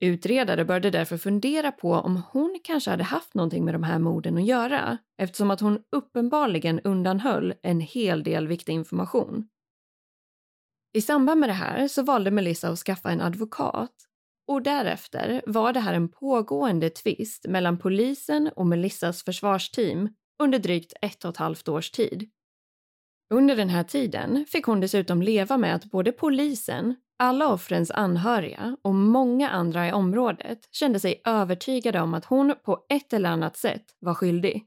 Utredare 0.00 0.64
började 0.64 0.90
därför 0.90 1.16
fundera 1.16 1.72
på 1.72 1.92
om 1.92 2.22
hon 2.32 2.60
kanske 2.64 2.90
hade 2.90 3.04
haft 3.04 3.34
någonting 3.34 3.64
med 3.64 3.74
de 3.74 3.82
här 3.82 3.98
morden 3.98 4.36
att 4.36 4.46
göra 4.46 4.98
eftersom 5.18 5.50
att 5.50 5.60
hon 5.60 5.82
uppenbarligen 5.96 6.80
undanhöll 6.80 7.54
en 7.62 7.80
hel 7.80 8.22
del 8.22 8.48
viktig 8.48 8.72
information. 8.72 9.48
I 10.92 11.00
samband 11.00 11.40
med 11.40 11.48
det 11.48 11.54
här 11.54 11.88
så 11.88 12.02
valde 12.02 12.30
Melissa 12.30 12.68
att 12.68 12.78
skaffa 12.78 13.10
en 13.10 13.20
advokat 13.20 14.09
och 14.50 14.62
därefter 14.62 15.42
var 15.46 15.72
det 15.72 15.80
här 15.80 15.94
en 15.94 16.08
pågående 16.08 16.90
tvist 16.90 17.46
mellan 17.48 17.78
polisen 17.78 18.50
och 18.56 18.66
Melissas 18.66 19.24
försvarsteam 19.24 20.08
under 20.42 20.58
drygt 20.58 20.92
ett 21.02 21.24
och 21.24 21.30
ett 21.30 21.36
halvt 21.36 21.68
års 21.68 21.90
tid. 21.90 22.30
Under 23.34 23.56
den 23.56 23.68
här 23.68 23.84
tiden 23.84 24.46
fick 24.48 24.64
hon 24.64 24.80
dessutom 24.80 25.22
leva 25.22 25.56
med 25.56 25.74
att 25.74 25.84
både 25.84 26.12
polisen, 26.12 26.96
alla 27.18 27.48
offrens 27.52 27.90
anhöriga 27.90 28.76
och 28.82 28.94
många 28.94 29.48
andra 29.48 29.88
i 29.88 29.92
området 29.92 30.68
kände 30.70 31.00
sig 31.00 31.22
övertygade 31.24 32.00
om 32.00 32.14
att 32.14 32.24
hon 32.24 32.54
på 32.64 32.86
ett 32.88 33.12
eller 33.12 33.30
annat 33.30 33.56
sätt 33.56 33.84
var 33.98 34.14
skyldig. 34.14 34.66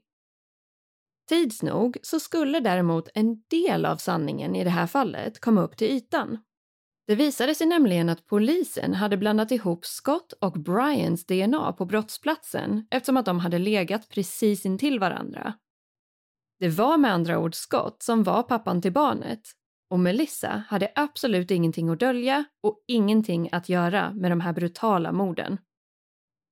Tids 1.28 1.62
nog 1.62 1.96
så 2.02 2.20
skulle 2.20 2.60
däremot 2.60 3.08
en 3.14 3.42
del 3.50 3.86
av 3.86 3.96
sanningen 3.96 4.56
i 4.56 4.64
det 4.64 4.70
här 4.70 4.86
fallet 4.86 5.40
komma 5.40 5.62
upp 5.62 5.76
till 5.76 5.88
ytan. 5.88 6.38
Det 7.06 7.14
visade 7.14 7.54
sig 7.54 7.66
nämligen 7.66 8.08
att 8.08 8.26
polisen 8.26 8.94
hade 8.94 9.16
blandat 9.16 9.50
ihop 9.50 9.86
Scott 9.86 10.32
och 10.32 10.52
Brians 10.52 11.26
DNA 11.26 11.72
på 11.72 11.84
brottsplatsen 11.84 12.86
eftersom 12.90 13.16
att 13.16 13.26
de 13.26 13.38
hade 13.38 13.58
legat 13.58 14.08
precis 14.08 14.66
intill 14.66 14.98
varandra. 14.98 15.54
Det 16.60 16.68
var 16.68 16.98
med 16.98 17.12
andra 17.12 17.38
ord 17.38 17.54
Scott 17.54 18.02
som 18.02 18.22
var 18.22 18.42
pappan 18.42 18.82
till 18.82 18.92
barnet 18.92 19.40
och 19.90 20.00
Melissa 20.00 20.64
hade 20.68 20.92
absolut 20.94 21.50
ingenting 21.50 21.88
att 21.88 22.00
dölja 22.00 22.44
och 22.62 22.84
ingenting 22.86 23.48
att 23.52 23.68
göra 23.68 24.12
med 24.12 24.30
de 24.30 24.40
här 24.40 24.52
brutala 24.52 25.12
morden. 25.12 25.58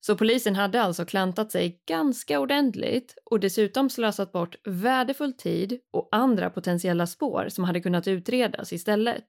Så 0.07 0.17
polisen 0.17 0.57
hade 0.57 0.83
alltså 0.83 1.05
klantat 1.05 1.53
sig 1.53 1.83
ganska 1.89 2.41
ordentligt 2.41 3.15
och 3.25 3.41
dessutom 3.41 3.91
slösat 3.91 4.33
bort 4.33 4.57
värdefull 4.65 5.33
tid 5.33 5.81
och 5.93 6.09
andra 6.13 6.51
potentiella 6.51 7.07
spår 7.07 7.49
som 7.49 7.65
hade 7.65 7.81
kunnat 7.81 8.09
utredas 8.09 8.73
istället. 8.73 9.27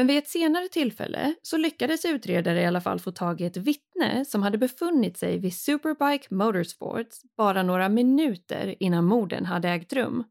Men 0.00 0.06
vid 0.06 0.18
ett 0.18 0.28
senare 0.28 0.68
tillfälle 0.68 1.34
så 1.42 1.56
lyckades 1.56 2.04
utredare 2.04 2.62
i 2.62 2.66
alla 2.66 2.80
fall 2.80 3.00
få 3.00 3.10
tag 3.10 3.40
i 3.40 3.44
ett 3.44 3.56
vittne 3.56 4.24
som 4.24 4.42
hade 4.42 4.58
befunnit 4.58 5.18
sig 5.18 5.38
vid 5.38 5.54
Superbike 5.54 6.34
Motorsports 6.34 7.20
bara 7.36 7.62
några 7.62 7.88
minuter 7.88 8.74
innan 8.80 9.04
morden 9.04 9.46
hade 9.46 9.68
ägt 9.68 9.92
rum. 9.92 10.24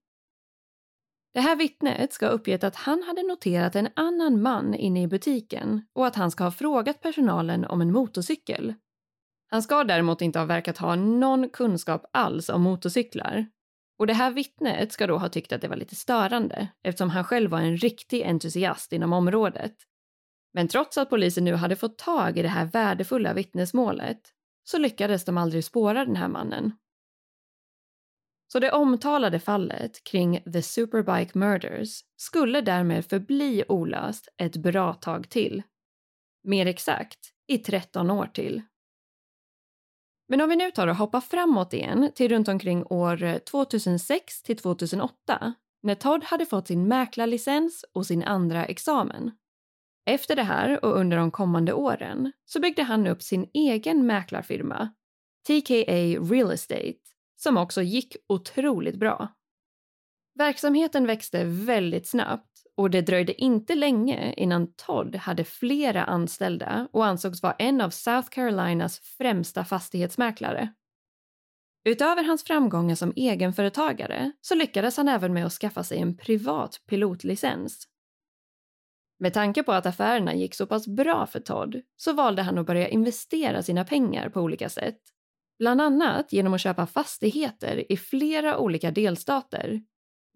Det 1.34 1.40
här 1.40 1.56
vittnet 1.56 2.14
ska 2.14 2.26
ha 2.26 2.34
uppgett 2.34 2.64
att 2.64 2.76
han 2.76 3.04
hade 3.04 3.24
noterat 3.24 3.76
en 3.76 3.90
annan 3.94 4.42
man 4.42 4.74
inne 4.74 5.04
i 5.04 5.08
butiken 5.08 5.82
och 5.94 6.08
att 6.08 6.16
han 6.16 6.32
ska 6.32 6.44
ha 6.44 6.52
frågat 6.52 7.02
personalen 7.02 7.66
om 7.66 7.82
en 7.82 7.92
motorcykel. 7.92 8.74
Han 9.50 9.64
ska 9.64 9.84
däremot 9.84 10.22
inte 10.22 10.40
ha 10.40 10.46
verkat 10.46 10.78
ha 10.78 10.96
någon 10.96 11.50
kunskap 11.50 12.06
alls 12.14 12.50
om 12.50 12.62
motorcyklar 12.62 13.46
och 14.00 14.08
det 14.08 14.14
här 14.14 14.32
vittnet 14.32 14.92
ska 14.92 15.08
då 15.08 15.18
ha 15.18 15.30
tyckt 15.30 15.52
att 15.52 15.62
det 15.62 15.68
var 15.68 15.76
lite 15.76 15.96
störande 15.96 16.68
eftersom 16.84 17.10
han 17.10 17.24
själv 17.24 17.52
var 17.52 17.60
en 17.60 17.78
riktig 17.78 18.24
entusiast 18.24 18.94
inom 18.94 19.14
området. 19.14 19.76
Men 20.54 20.68
trots 20.68 20.98
att 20.98 21.10
polisen 21.10 21.44
nu 21.44 21.54
hade 21.54 21.76
fått 21.76 21.98
tag 21.98 22.38
i 22.38 22.42
det 22.42 22.48
här 22.48 22.66
värdefulla 22.66 23.34
vittnesmålet 23.34 24.22
så 24.64 24.78
lyckades 24.78 25.26
de 25.26 25.38
aldrig 25.38 25.64
spåra 25.64 26.06
den 26.06 26.16
här 26.16 26.28
mannen. 26.28 26.72
Så 28.52 28.60
det 28.60 28.72
omtalade 28.72 29.40
fallet 29.40 30.04
kring 30.04 30.44
The 30.54 30.62
Superbike 30.62 31.38
Murders 31.38 32.04
skulle 32.16 32.62
därmed 32.62 33.06
förbli 33.06 33.64
olöst 33.68 34.28
ett 34.38 34.56
bra 34.56 34.94
tag 34.94 35.30
till. 35.30 35.64
Mer 36.44 36.66
exakt, 36.66 37.20
i 37.48 37.58
13 37.58 38.12
år 38.12 38.26
till. 38.26 38.62
Men 40.32 40.42
om 40.42 40.50
vi 40.50 40.56
nu 40.56 40.72
tar 40.72 40.88
och 40.88 40.96
hoppar 40.96 41.22
framåt 41.22 41.74
igen 41.74 42.12
till 42.16 42.30
runt 42.32 42.48
omkring 42.48 42.86
år 42.86 43.24
eh, 43.24 43.38
2006 43.38 44.44
till 44.44 44.58
2008 44.58 45.54
när 45.84 45.96
Todd 45.96 46.24
hade 46.24 46.46
fått 46.46 46.68
sin 46.68 46.88
mäklarlicens 46.88 47.86
och 47.94 48.06
sin 48.06 48.24
andra 48.24 48.66
examen. 48.66 49.32
Efter 50.06 50.36
det 50.36 50.44
här 50.44 50.86
och 50.86 50.98
under 51.00 51.18
de 51.18 51.32
kommande 51.32 51.74
åren 51.74 52.32
så 52.46 52.60
byggde 52.60 52.84
han 52.84 53.08
upp 53.08 53.22
sin 53.22 53.50
egen 53.54 54.06
mäklarfirma, 54.06 54.90
TKA 55.48 56.20
Real 56.32 56.52
Estate, 56.52 57.00
som 57.36 57.58
också 57.58 57.82
gick 57.82 58.16
otroligt 58.28 58.96
bra. 58.96 59.28
Verksamheten 60.36 61.08
växte 61.08 61.44
väldigt 61.44 62.08
snabbt 62.08 62.66
och 62.80 62.90
det 62.90 63.02
dröjde 63.02 63.42
inte 63.42 63.76
länge 63.76 64.34
innan 64.38 64.74
Todd 64.74 65.16
hade 65.16 65.44
flera 65.44 66.04
anställda 66.04 66.88
och 66.92 67.06
ansågs 67.06 67.44
vara 67.44 67.54
en 67.54 67.82
av 67.82 67.90
South 67.90 68.30
Carolinas 68.30 69.00
främsta 69.00 69.66
fastighetsmäklare. 69.66 70.74
Utöver 71.86 72.24
hans 72.24 72.44
framgångar 72.44 72.96
som 72.96 73.14
egenföretagare 73.16 74.32
så 74.42 74.56
lyckades 74.56 74.98
han 74.98 75.08
även 75.08 75.34
med 75.34 75.46
att 75.46 75.54
skaffa 75.54 75.84
sig 75.84 76.00
en 76.00 76.18
privat 76.18 76.82
pilotlicens. 76.90 77.88
Med 79.20 79.34
tanke 79.34 79.64
på 79.64 79.72
att 79.72 79.86
affärerna 79.86 80.36
gick 80.36 80.56
så 80.56 80.68
pass 80.68 80.88
bra 80.88 81.26
för 81.26 81.40
Todd 81.40 81.82
så 81.98 82.14
valde 82.14 82.42
han 82.42 82.58
att 82.58 82.66
börja 82.66 82.88
investera 82.88 83.64
sina 83.64 83.86
pengar 83.86 84.30
på 84.30 84.42
olika 84.42 84.70
sätt. 84.70 85.00
Bland 85.58 85.82
annat 85.82 86.34
genom 86.34 86.54
att 86.54 86.62
köpa 86.62 86.88
fastigheter 86.88 87.92
i 87.92 87.98
flera 87.98 88.58
olika 88.58 88.92
delstater 88.92 89.82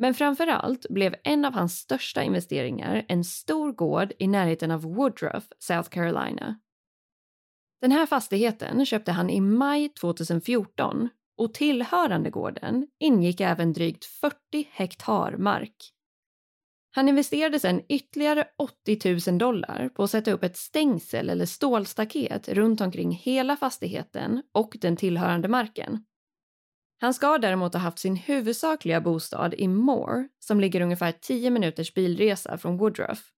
men 0.03 0.13
framför 0.13 0.47
allt 0.47 0.85
blev 0.89 1.15
en 1.23 1.45
av 1.45 1.53
hans 1.53 1.77
största 1.77 2.23
investeringar 2.23 3.05
en 3.07 3.23
stor 3.23 3.71
gård 3.71 4.13
i 4.19 4.27
närheten 4.27 4.71
av 4.71 4.81
Woodruff, 4.81 5.43
South 5.59 5.89
Carolina. 5.89 6.59
Den 7.81 7.91
här 7.91 8.05
fastigheten 8.05 8.85
köpte 8.85 9.11
han 9.11 9.29
i 9.29 9.41
maj 9.41 9.89
2014 9.89 11.09
och 11.37 11.53
tillhörande 11.53 12.29
gården 12.29 12.87
ingick 12.99 13.41
även 13.41 13.73
drygt 13.73 14.05
40 14.05 14.35
hektar 14.71 15.37
mark. 15.37 15.75
Han 16.91 17.09
investerade 17.09 17.59
sedan 17.59 17.81
ytterligare 17.89 18.47
80 18.57 19.29
000 19.29 19.37
dollar 19.37 19.89
på 19.89 20.03
att 20.03 20.11
sätta 20.11 20.31
upp 20.31 20.43
ett 20.43 20.57
stängsel 20.57 21.29
eller 21.29 21.45
stålstaket 21.45 22.49
runt 22.49 22.81
omkring 22.81 23.11
hela 23.11 23.57
fastigheten 23.57 24.43
och 24.51 24.77
den 24.81 24.97
tillhörande 24.97 25.47
marken. 25.47 26.05
Han 27.03 27.13
ska 27.13 27.37
däremot 27.37 27.73
ha 27.73 27.79
haft 27.79 27.99
sin 27.99 28.15
huvudsakliga 28.15 29.01
bostad 29.01 29.53
i 29.53 29.67
Moore 29.67 30.27
som 30.39 30.59
ligger 30.59 30.81
ungefär 30.81 31.11
10 31.11 31.49
minuters 31.49 31.93
bilresa 31.93 32.57
från 32.57 32.77
Woodruff. 32.77 33.31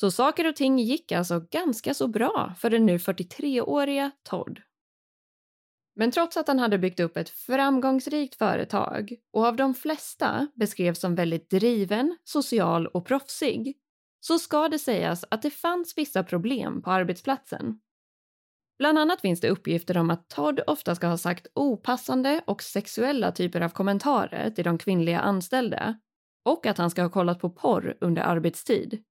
Så 0.00 0.10
saker 0.10 0.48
och 0.48 0.56
ting 0.56 0.78
gick 0.78 1.12
alltså 1.12 1.40
ganska 1.50 1.94
så 1.94 2.08
bra 2.08 2.54
för 2.58 2.70
den 2.70 2.86
nu 2.86 2.96
43-åriga 2.96 4.10
Todd. 4.22 4.60
Men 5.96 6.10
trots 6.10 6.36
att 6.36 6.48
han 6.48 6.58
hade 6.58 6.78
byggt 6.78 7.00
upp 7.00 7.16
ett 7.16 7.30
framgångsrikt 7.30 8.34
företag 8.34 9.14
och 9.32 9.46
av 9.46 9.56
de 9.56 9.74
flesta 9.74 10.48
beskrevs 10.54 11.00
som 11.00 11.14
väldigt 11.14 11.50
driven, 11.50 12.16
social 12.24 12.86
och 12.86 13.06
proffsig 13.06 13.76
så 14.20 14.38
ska 14.38 14.68
det 14.68 14.78
sägas 14.78 15.24
att 15.30 15.42
det 15.42 15.50
fanns 15.50 15.98
vissa 15.98 16.24
problem 16.24 16.82
på 16.82 16.90
arbetsplatsen. 16.90 17.80
Bland 18.82 18.98
annat 18.98 19.20
finns 19.20 19.40
det 19.40 19.50
uppgifter 19.50 19.96
om 19.96 20.10
att 20.10 20.28
Todd 20.28 20.60
ofta 20.66 20.94
ska 20.94 21.06
ha 21.06 21.18
sagt 21.18 21.46
opassande 21.54 22.42
och 22.46 22.62
sexuella 22.62 23.32
typer 23.32 23.60
av 23.60 23.68
kommentarer 23.68 24.50
till 24.50 24.64
de 24.64 24.78
kvinnliga 24.78 25.20
anställda 25.20 25.98
och 26.44 26.66
att 26.66 26.78
han 26.78 26.90
ska 26.90 27.02
ha 27.02 27.10
kollat 27.10 27.40
på 27.40 27.50
porr 27.50 27.96
under 28.00 28.22
arbetstid. 28.22 29.02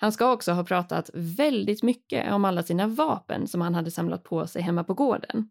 Han 0.00 0.12
ska 0.12 0.32
också 0.32 0.52
ha 0.52 0.64
pratat 0.64 1.10
väldigt 1.14 1.82
mycket 1.82 2.32
om 2.32 2.44
alla 2.44 2.62
sina 2.62 2.86
vapen 2.86 3.46
som 3.46 3.60
han 3.60 3.74
hade 3.74 3.90
samlat 3.90 4.24
på 4.24 4.46
sig 4.46 4.62
hemma 4.62 4.84
på 4.84 4.94
gården. 4.94 5.50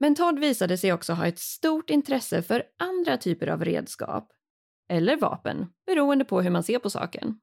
Men 0.00 0.14
Todd 0.14 0.38
visade 0.38 0.78
sig 0.78 0.92
också 0.92 1.12
ha 1.12 1.26
ett 1.26 1.38
stort 1.38 1.90
intresse 1.90 2.42
för 2.42 2.62
andra 2.78 3.16
typer 3.16 3.46
av 3.46 3.64
redskap, 3.64 4.32
eller 4.88 5.16
vapen, 5.16 5.66
beroende 5.86 6.24
på 6.24 6.40
hur 6.40 6.50
man 6.50 6.62
ser 6.62 6.78
på 6.78 6.90
saken. 6.90 7.40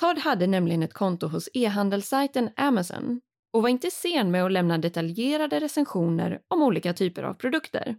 Todd 0.00 0.18
hade 0.18 0.46
nämligen 0.46 0.82
ett 0.82 0.94
konto 0.94 1.26
hos 1.26 1.48
e-handelssajten 1.54 2.50
Amazon 2.56 3.20
och 3.56 3.62
var 3.62 3.68
inte 3.68 3.90
sen 3.90 4.30
med 4.30 4.44
att 4.44 4.52
lämna 4.52 4.78
detaljerade 4.78 5.60
recensioner 5.60 6.40
om 6.48 6.62
olika 6.62 6.92
typer 6.92 7.22
av 7.22 7.34
produkter. 7.34 7.96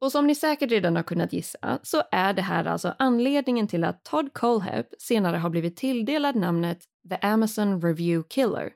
Och 0.00 0.12
som 0.12 0.26
ni 0.26 0.34
säkert 0.34 0.70
redan 0.70 0.96
har 0.96 1.02
kunnat 1.02 1.32
gissa 1.32 1.78
så 1.82 2.02
är 2.10 2.32
det 2.32 2.42
här 2.42 2.64
alltså 2.64 2.94
anledningen 2.98 3.68
till 3.68 3.84
att 3.84 4.04
Todd 4.04 4.32
Colehep 4.32 4.86
senare 4.98 5.36
har 5.36 5.50
blivit 5.50 5.76
tilldelad 5.76 6.36
namnet 6.36 6.84
The 7.10 7.26
Amazon 7.26 7.82
Review 7.82 8.28
Killer. 8.28 8.72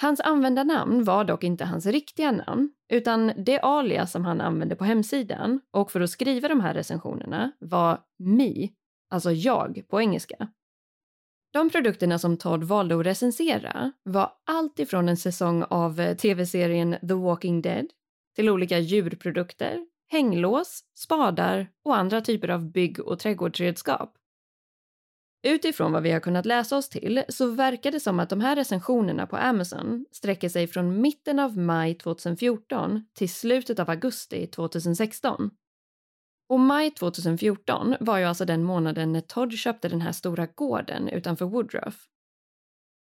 Hans 0.00 0.20
användarnamn 0.20 1.04
var 1.04 1.24
dock 1.24 1.44
inte 1.44 1.64
hans 1.64 1.86
riktiga 1.86 2.32
namn, 2.32 2.70
utan 2.92 3.32
det 3.36 3.60
alias 3.60 4.12
som 4.12 4.24
han 4.24 4.40
använde 4.40 4.76
på 4.76 4.84
hemsidan 4.84 5.60
och 5.70 5.90
för 5.90 6.00
att 6.00 6.10
skriva 6.10 6.48
de 6.48 6.60
här 6.60 6.74
recensionerna 6.74 7.52
var 7.58 8.00
me, 8.18 8.68
alltså 9.10 9.30
jag 9.30 9.82
på 9.88 10.00
engelska. 10.00 10.48
De 11.56 11.70
produkterna 11.70 12.18
som 12.18 12.36
Todd 12.36 12.64
valde 12.64 13.00
att 13.00 13.06
recensera 13.06 13.92
var 14.02 14.32
allt 14.46 14.78
ifrån 14.78 15.08
en 15.08 15.16
säsong 15.16 15.62
av 15.62 16.00
eh, 16.00 16.16
tv-serien 16.16 16.96
The 17.08 17.14
Walking 17.14 17.62
Dead 17.62 17.86
till 18.34 18.50
olika 18.50 18.78
djurprodukter, 18.78 19.86
hänglås, 20.08 20.84
spadar 20.94 21.68
och 21.84 21.96
andra 21.96 22.20
typer 22.20 22.48
av 22.48 22.70
bygg 22.70 23.00
och 23.00 23.18
trädgårdsredskap. 23.18 24.14
Utifrån 25.46 25.92
vad 25.92 26.02
vi 26.02 26.10
har 26.10 26.20
kunnat 26.20 26.46
läsa 26.46 26.76
oss 26.76 26.88
till 26.88 27.22
så 27.28 27.50
verkar 27.50 27.92
det 27.92 28.00
som 28.00 28.20
att 28.20 28.30
de 28.30 28.40
här 28.40 28.56
recensionerna 28.56 29.26
på 29.26 29.36
Amazon 29.36 30.06
sträcker 30.12 30.48
sig 30.48 30.66
från 30.66 31.00
mitten 31.00 31.38
av 31.38 31.58
maj 31.58 31.94
2014 31.94 33.06
till 33.14 33.30
slutet 33.30 33.78
av 33.78 33.90
augusti 33.90 34.46
2016. 34.46 35.50
Och 36.48 36.60
maj 36.60 36.90
2014 36.90 37.96
var 38.00 38.18
ju 38.18 38.24
alltså 38.24 38.44
den 38.44 38.62
månaden 38.62 39.12
när 39.12 39.20
Todd 39.20 39.52
köpte 39.52 39.88
den 39.88 40.00
här 40.00 40.12
stora 40.12 40.46
gården 40.46 41.08
utanför 41.08 41.44
Woodruff. 41.44 42.08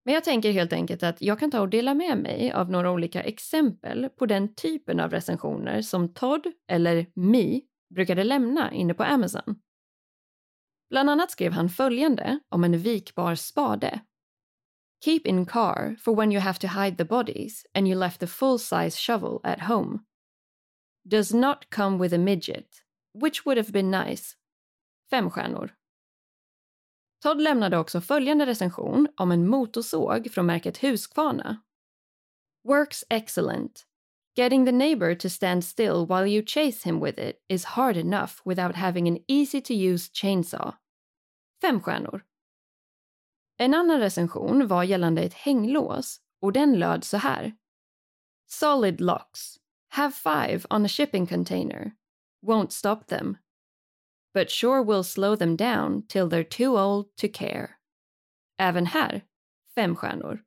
Men 0.06 0.14
jag 0.14 0.24
tänker 0.24 0.52
helt 0.52 0.74
enkelt 0.74 1.04
att 1.04 1.22
jag 1.22 1.40
kan 1.40 1.52
ta 1.52 1.62
och 1.62 1.70
dela 1.70 1.94
med 1.94 2.18
mig 2.18 2.52
av 2.52 2.72
några 2.72 2.92
olika 2.92 3.24
exempel 3.24 4.10
på 4.10 4.26
den 4.26 4.56
typen 4.56 5.00
av 5.00 5.12
recensioner 5.12 5.82
som 5.82 6.14
Todd, 6.14 6.48
eller 6.68 7.06
Me, 7.16 7.62
brukade 7.96 8.24
lämna 8.24 8.74
inne 8.74 8.94
på 8.94 9.04
Amazon. 9.04 9.56
Bland 10.90 11.10
annat 11.10 11.32
skrev 11.32 11.52
han 11.52 11.70
följande 11.70 12.40
om 12.50 12.64
en 12.64 12.78
vikbar 12.78 13.36
spade. 13.36 14.02
Keep 15.06 15.22
in 15.26 15.46
car 15.46 15.96
for 16.00 16.16
when 16.16 16.32
you 16.32 16.42
have 16.42 16.60
to 16.60 16.68
hide 16.68 16.98
the 16.98 17.06
bodies 17.06 17.66
and 17.74 17.88
you 17.88 18.00
left 18.00 18.20
the 18.20 18.28
full 18.28 18.60
size 18.60 18.98
shovel 18.98 19.40
at 19.44 19.62
home. 19.62 20.00
Does 21.10 21.34
not 21.34 21.70
come 21.70 22.04
with 22.04 22.16
a 22.16 22.18
midget. 22.18 22.68
Which 23.14 23.46
would 23.46 23.58
have 23.58 23.72
been 23.72 23.92
nice. 23.92 24.36
Fem 25.10 25.32
stjärnor. 25.32 25.76
Todd 27.24 27.42
lämnade 27.42 27.78
också 27.78 28.02
följande 28.02 28.46
recension 28.46 29.08
om 29.18 29.32
en 29.32 29.48
motorsåg 29.48 30.32
från 30.32 30.46
märket 30.46 30.84
Husqvarna. 30.84 31.62
Works 32.64 33.04
excellent. 33.10 33.86
Getting 34.36 34.66
the 34.66 34.72
neighbor 34.72 35.16
to 35.16 35.30
stand 35.30 35.66
still 35.66 36.06
while 36.06 36.28
you 36.28 36.44
chase 36.48 36.90
him 36.90 37.00
with 37.00 37.20
it 37.20 37.36
is 37.48 37.66
hard 37.66 37.98
enough 37.98 38.32
without 38.46 38.76
having 38.76 39.08
an 39.08 39.18
easy 39.28 39.62
to 39.62 39.74
use 39.74 40.10
chainsaw. 40.14 40.74
Fem 41.62 41.82
stjärnor. 41.82 42.24
En 43.58 43.74
annan 43.74 44.00
recension 44.00 44.68
var 44.68 44.84
gällande 44.84 45.22
ett 45.22 45.34
hänglås 45.34 46.20
och 46.42 46.54
den 46.54 46.80
löd 46.80 47.04
så 47.04 47.18
här. 47.18 47.54
Solid 48.48 49.02
locks. 49.02 49.58
Have 49.90 50.12
five 50.12 50.62
on 50.70 50.86
a 50.86 50.88
shipping 50.88 51.28
container. 51.28 51.92
Won't 52.46 52.72
stop 52.72 53.08
them. 53.08 53.38
But 54.34 54.50
sure 54.50 54.84
will 54.84 55.04
slow 55.04 55.36
them 55.36 55.58
down 55.58 56.08
till 56.08 56.30
they're 56.30 56.58
too 56.58 56.80
old 56.80 57.16
to 57.16 57.28
care. 57.34 57.70
Även 58.58 58.86
här, 58.86 59.26
fem 59.76 59.96
stjärnor. 59.96 60.44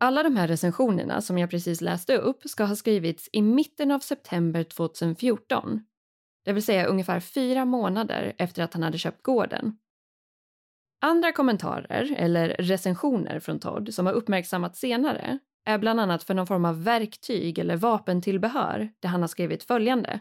Alla 0.00 0.22
de 0.22 0.36
här 0.36 0.48
recensionerna 0.48 1.20
som 1.20 1.38
jag 1.38 1.50
precis 1.50 1.80
läste 1.80 2.16
upp 2.16 2.42
ska 2.44 2.64
ha 2.64 2.76
skrivits 2.76 3.28
i 3.32 3.42
mitten 3.42 3.90
av 3.90 4.00
september 4.00 4.64
2014 4.64 5.80
det 6.44 6.52
vill 6.52 6.64
säga 6.64 6.86
ungefär 6.86 7.20
fyra 7.20 7.64
månader 7.64 8.32
efter 8.38 8.62
att 8.62 8.74
han 8.74 8.82
hade 8.82 8.98
köpt 8.98 9.22
gården. 9.22 9.76
Andra 11.00 11.32
kommentarer, 11.32 12.14
eller 12.16 12.48
recensioner 12.48 13.40
från 13.40 13.58
Todd, 13.58 13.94
som 13.94 14.06
har 14.06 14.12
uppmärksammats 14.12 14.80
senare 14.80 15.38
är 15.64 15.78
bland 15.78 16.00
annat 16.00 16.22
för 16.22 16.34
någon 16.34 16.46
form 16.46 16.64
av 16.64 16.84
verktyg 16.84 17.58
eller 17.58 17.76
vapentillbehör 17.76 18.92
där 19.00 19.08
han 19.08 19.20
har 19.20 19.28
skrivit 19.28 19.62
följande. 19.62 20.20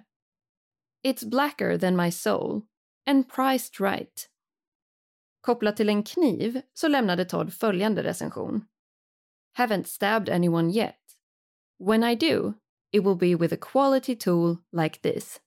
It's 1.03 1.29
blacker 1.29 1.77
than 1.77 1.95
my 1.95 2.11
soul 2.11 2.61
and 3.07 3.29
priced 3.29 3.79
right. 3.79 4.27
Kopplat 5.41 5.75
till 5.75 5.89
en 5.89 6.03
kniv 6.03 6.61
så 6.73 6.87
lämnade 6.87 7.25
Todd 7.25 7.53
följande 7.53 8.03
recension. 8.03 8.65
Haven't 9.57 9.87
stabbed 9.87 10.29
anyone 10.29 10.71
yet. 10.71 10.99
When 11.79 12.03
I 12.03 12.15
do, 12.15 12.53
it 12.91 13.03
will 13.03 13.17
be 13.17 13.35
with 13.35 13.53
a 13.53 13.57
quality 13.71 14.15
tool 14.15 14.57
like 14.71 14.99
this. 15.01 15.41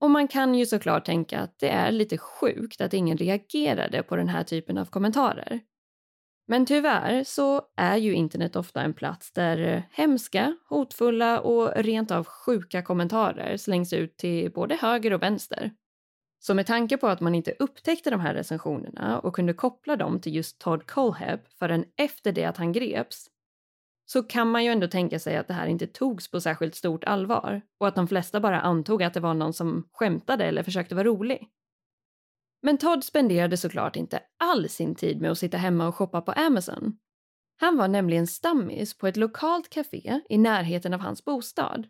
Och 0.00 0.10
man 0.10 0.28
kan 0.28 0.54
ju 0.54 0.66
såklart 0.66 1.04
tänka 1.04 1.40
att 1.40 1.58
det 1.58 1.68
är 1.68 1.92
lite 1.92 2.18
sjukt 2.18 2.80
att 2.80 2.94
ingen 2.94 3.16
reagerade 3.16 4.02
på 4.02 4.16
den 4.16 4.28
här 4.28 4.44
typen 4.44 4.78
av 4.78 4.86
kommentarer. 4.86 5.60
Men 6.46 6.66
tyvärr 6.66 7.24
så 7.24 7.62
är 7.76 7.96
ju 7.96 8.14
internet 8.14 8.56
ofta 8.56 8.82
en 8.82 8.94
plats 8.94 9.32
där 9.32 9.58
eh, 9.58 9.82
hemska, 9.92 10.56
hotfulla 10.68 11.40
och 11.40 11.72
rent 11.76 12.10
av 12.10 12.26
sjuka 12.26 12.82
kommentarer 12.82 13.56
slängs 13.56 13.92
ut 13.92 14.16
till 14.16 14.52
både 14.52 14.76
höger 14.76 15.12
och 15.12 15.22
vänster. 15.22 15.70
Så 16.38 16.54
med 16.54 16.66
tanke 16.66 16.96
på 16.96 17.06
att 17.06 17.20
man 17.20 17.34
inte 17.34 17.54
upptäckte 17.58 18.10
de 18.10 18.20
här 18.20 18.34
recensionerna 18.34 19.18
och 19.18 19.34
kunde 19.34 19.54
koppla 19.54 19.96
dem 19.96 20.20
till 20.20 20.34
just 20.34 20.60
Todd 20.60 20.86
Coleheb 20.86 21.40
förrän 21.58 21.84
efter 21.96 22.32
det 22.32 22.44
att 22.44 22.56
han 22.56 22.72
greps 22.72 23.28
så 24.04 24.22
kan 24.22 24.50
man 24.50 24.64
ju 24.64 24.70
ändå 24.70 24.86
tänka 24.86 25.18
sig 25.18 25.36
att 25.36 25.48
det 25.48 25.54
här 25.54 25.66
inte 25.66 25.86
togs 25.86 26.30
på 26.30 26.40
särskilt 26.40 26.74
stort 26.74 27.04
allvar 27.04 27.62
och 27.80 27.88
att 27.88 27.94
de 27.94 28.08
flesta 28.08 28.40
bara 28.40 28.60
antog 28.60 29.02
att 29.02 29.14
det 29.14 29.20
var 29.20 29.34
någon 29.34 29.52
som 29.52 29.88
skämtade 29.92 30.44
eller 30.44 30.62
försökte 30.62 30.94
vara 30.94 31.04
rolig. 31.04 31.48
Men 32.62 32.78
Todd 32.78 33.04
spenderade 33.04 33.56
såklart 33.56 33.96
inte 33.96 34.22
all 34.38 34.68
sin 34.68 34.94
tid 34.94 35.20
med 35.20 35.30
att 35.30 35.38
sitta 35.38 35.56
hemma 35.56 35.88
och 35.88 35.94
shoppa 35.94 36.20
på 36.20 36.32
Amazon. 36.32 36.98
Han 37.60 37.76
var 37.76 37.88
nämligen 37.88 38.26
stammis 38.26 38.98
på 38.98 39.06
ett 39.06 39.16
lokalt 39.16 39.68
café 39.68 40.20
i 40.28 40.38
närheten 40.38 40.94
av 40.94 41.00
hans 41.00 41.24
bostad. 41.24 41.86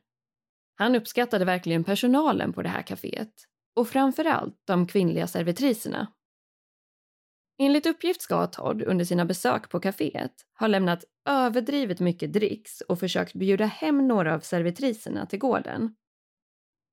Han 0.74 0.94
uppskattade 0.94 1.44
verkligen 1.44 1.84
personalen 1.84 2.52
på 2.52 2.62
det 2.62 2.68
här 2.68 2.82
kaféet 2.82 3.32
och 3.76 3.88
framförallt 3.88 4.62
de 4.64 4.86
kvinnliga 4.86 5.26
servitriserna. 5.26 6.12
Enligt 7.58 7.86
uppgift 7.86 8.22
ska 8.22 8.46
Todd 8.46 8.82
under 8.82 9.04
sina 9.04 9.24
besök 9.24 9.68
på 9.70 9.80
kaféet 9.80 10.32
ha 10.58 10.66
lämnat 10.66 11.04
överdrivet 11.28 12.00
mycket 12.00 12.32
dricks 12.32 12.80
och 12.80 12.98
försökt 12.98 13.34
bjuda 13.34 13.64
hem 13.64 14.08
några 14.08 14.34
av 14.34 14.40
servitriserna 14.40 15.26
till 15.26 15.38
gården. 15.38 15.94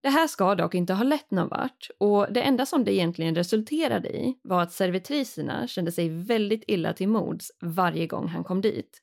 Det 0.01 0.09
här 0.09 0.27
ska 0.27 0.55
dock 0.55 0.75
inte 0.75 0.93
ha 0.93 1.03
lett 1.03 1.31
någon 1.31 1.47
vart 1.47 1.89
och 1.97 2.33
det 2.33 2.41
enda 2.41 2.65
som 2.65 2.83
det 2.83 2.93
egentligen 2.93 3.35
resulterade 3.35 4.09
i 4.09 4.39
var 4.43 4.61
att 4.61 4.71
servitriserna 4.71 5.67
kände 5.67 5.91
sig 5.91 6.09
väldigt 6.09 6.63
illa 6.67 6.93
till 6.93 7.07
mods 7.09 7.51
varje 7.61 8.07
gång 8.07 8.27
han 8.27 8.43
kom 8.43 8.61
dit. 8.61 9.01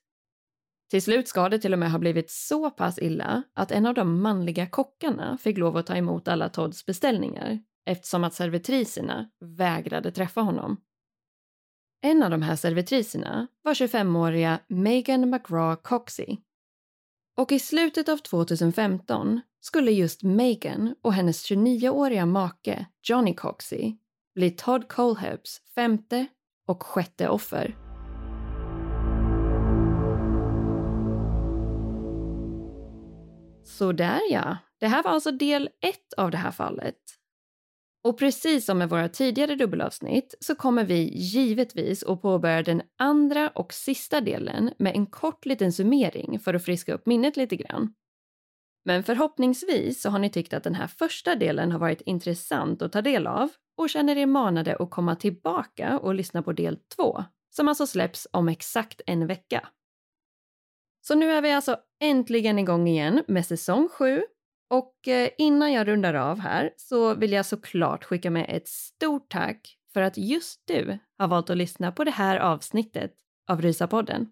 Till 0.89 1.01
slut 1.01 1.27
ska 1.27 1.49
det 1.49 1.59
till 1.59 1.73
och 1.73 1.79
med 1.79 1.91
ha 1.91 1.99
blivit 1.99 2.31
så 2.31 2.69
pass 2.69 2.99
illa 2.99 3.43
att 3.53 3.71
en 3.71 3.85
av 3.85 3.93
de 3.93 4.21
manliga 4.21 4.67
kockarna 4.67 5.37
fick 5.37 5.57
lov 5.57 5.77
att 5.77 5.85
ta 5.85 5.95
emot 5.95 6.27
alla 6.27 6.49
Todds 6.49 6.85
beställningar 6.85 7.59
eftersom 7.85 8.23
att 8.23 8.33
servitriserna 8.33 9.29
vägrade 9.39 10.11
träffa 10.11 10.41
honom. 10.41 10.81
En 12.01 12.23
av 12.23 12.29
de 12.29 12.41
här 12.41 12.55
servitriserna 12.55 13.47
var 13.61 13.73
25-åriga 13.73 14.59
Megan 14.67 15.29
McGraw 15.29 15.75
Coxey. 15.81 16.37
Och 17.37 17.51
i 17.51 17.59
slutet 17.59 18.09
av 18.09 18.17
2015 18.17 19.41
skulle 19.59 19.91
just 19.91 20.23
Megan 20.23 20.95
och 21.01 21.13
hennes 21.13 21.51
29-åriga 21.51 22.25
make 22.25 22.85
Johnny 23.03 23.35
Coxey 23.35 23.95
bli 24.35 24.51
Todd 24.51 24.87
Colehebs 24.87 25.61
femte 25.75 26.27
och 26.67 26.83
sjätte 26.83 27.29
offer. 27.29 27.75
Så 33.65 33.91
där 33.91 34.19
ja, 34.31 34.57
det 34.79 34.87
här 34.87 35.03
var 35.03 35.11
alltså 35.11 35.31
del 35.31 35.69
ett 35.81 36.13
av 36.17 36.31
det 36.31 36.37
här 36.37 36.51
fallet. 36.51 36.95
Och 38.03 38.19
precis 38.19 38.65
som 38.65 38.77
med 38.77 38.89
våra 38.89 39.09
tidigare 39.09 39.55
dubbelavsnitt 39.55 40.35
så 40.39 40.55
kommer 40.55 40.83
vi 40.83 41.17
givetvis 41.17 42.03
att 42.03 42.21
påbörja 42.21 42.63
den 42.63 42.81
andra 42.97 43.49
och 43.49 43.73
sista 43.73 44.21
delen 44.21 44.73
med 44.79 44.95
en 44.95 45.05
kort 45.05 45.45
liten 45.45 45.73
summering 45.73 46.39
för 46.39 46.53
att 46.53 46.65
friska 46.65 46.93
upp 46.93 47.05
minnet 47.05 47.37
lite 47.37 47.55
grann. 47.55 47.93
Men 48.87 49.03
förhoppningsvis 49.03 50.01
så 50.01 50.09
har 50.09 50.19
ni 50.19 50.29
tyckt 50.29 50.53
att 50.53 50.63
den 50.63 50.75
här 50.75 50.87
första 50.87 51.35
delen 51.35 51.71
har 51.71 51.79
varit 51.79 52.01
intressant 52.01 52.81
att 52.81 52.91
ta 52.91 53.01
del 53.01 53.27
av 53.27 53.49
och 53.77 53.89
känner 53.89 54.17
er 54.17 54.25
manade 54.25 54.75
att 54.75 54.89
komma 54.89 55.15
tillbaka 55.15 55.99
och 55.99 56.15
lyssna 56.15 56.43
på 56.43 56.53
del 56.53 56.77
två, 56.95 57.23
som 57.49 57.67
alltså 57.67 57.87
släpps 57.87 58.27
om 58.31 58.49
exakt 58.49 59.01
en 59.07 59.27
vecka. 59.27 59.67
Så 61.07 61.15
nu 61.15 61.31
är 61.31 61.41
vi 61.41 61.51
alltså 61.51 61.77
äntligen 62.03 62.59
igång 62.59 62.87
igen 62.87 63.23
med 63.27 63.45
säsong 63.45 63.89
7 63.89 64.23
och 64.69 65.07
eh, 65.07 65.29
innan 65.37 65.73
jag 65.73 65.87
rundar 65.87 66.13
av 66.13 66.39
här 66.39 66.73
så 66.77 67.15
vill 67.15 67.31
jag 67.31 67.45
såklart 67.45 68.03
skicka 68.03 68.31
med 68.31 68.45
ett 68.49 68.67
stort 68.67 69.29
tack 69.29 69.77
för 69.93 70.01
att 70.01 70.17
just 70.17 70.61
du 70.65 70.99
har 71.17 71.27
valt 71.27 71.49
att 71.49 71.57
lyssna 71.57 71.91
på 71.91 72.03
det 72.03 72.11
här 72.11 72.37
avsnittet 72.37 73.13
av 73.47 73.61
Rysapodden. 73.61 74.31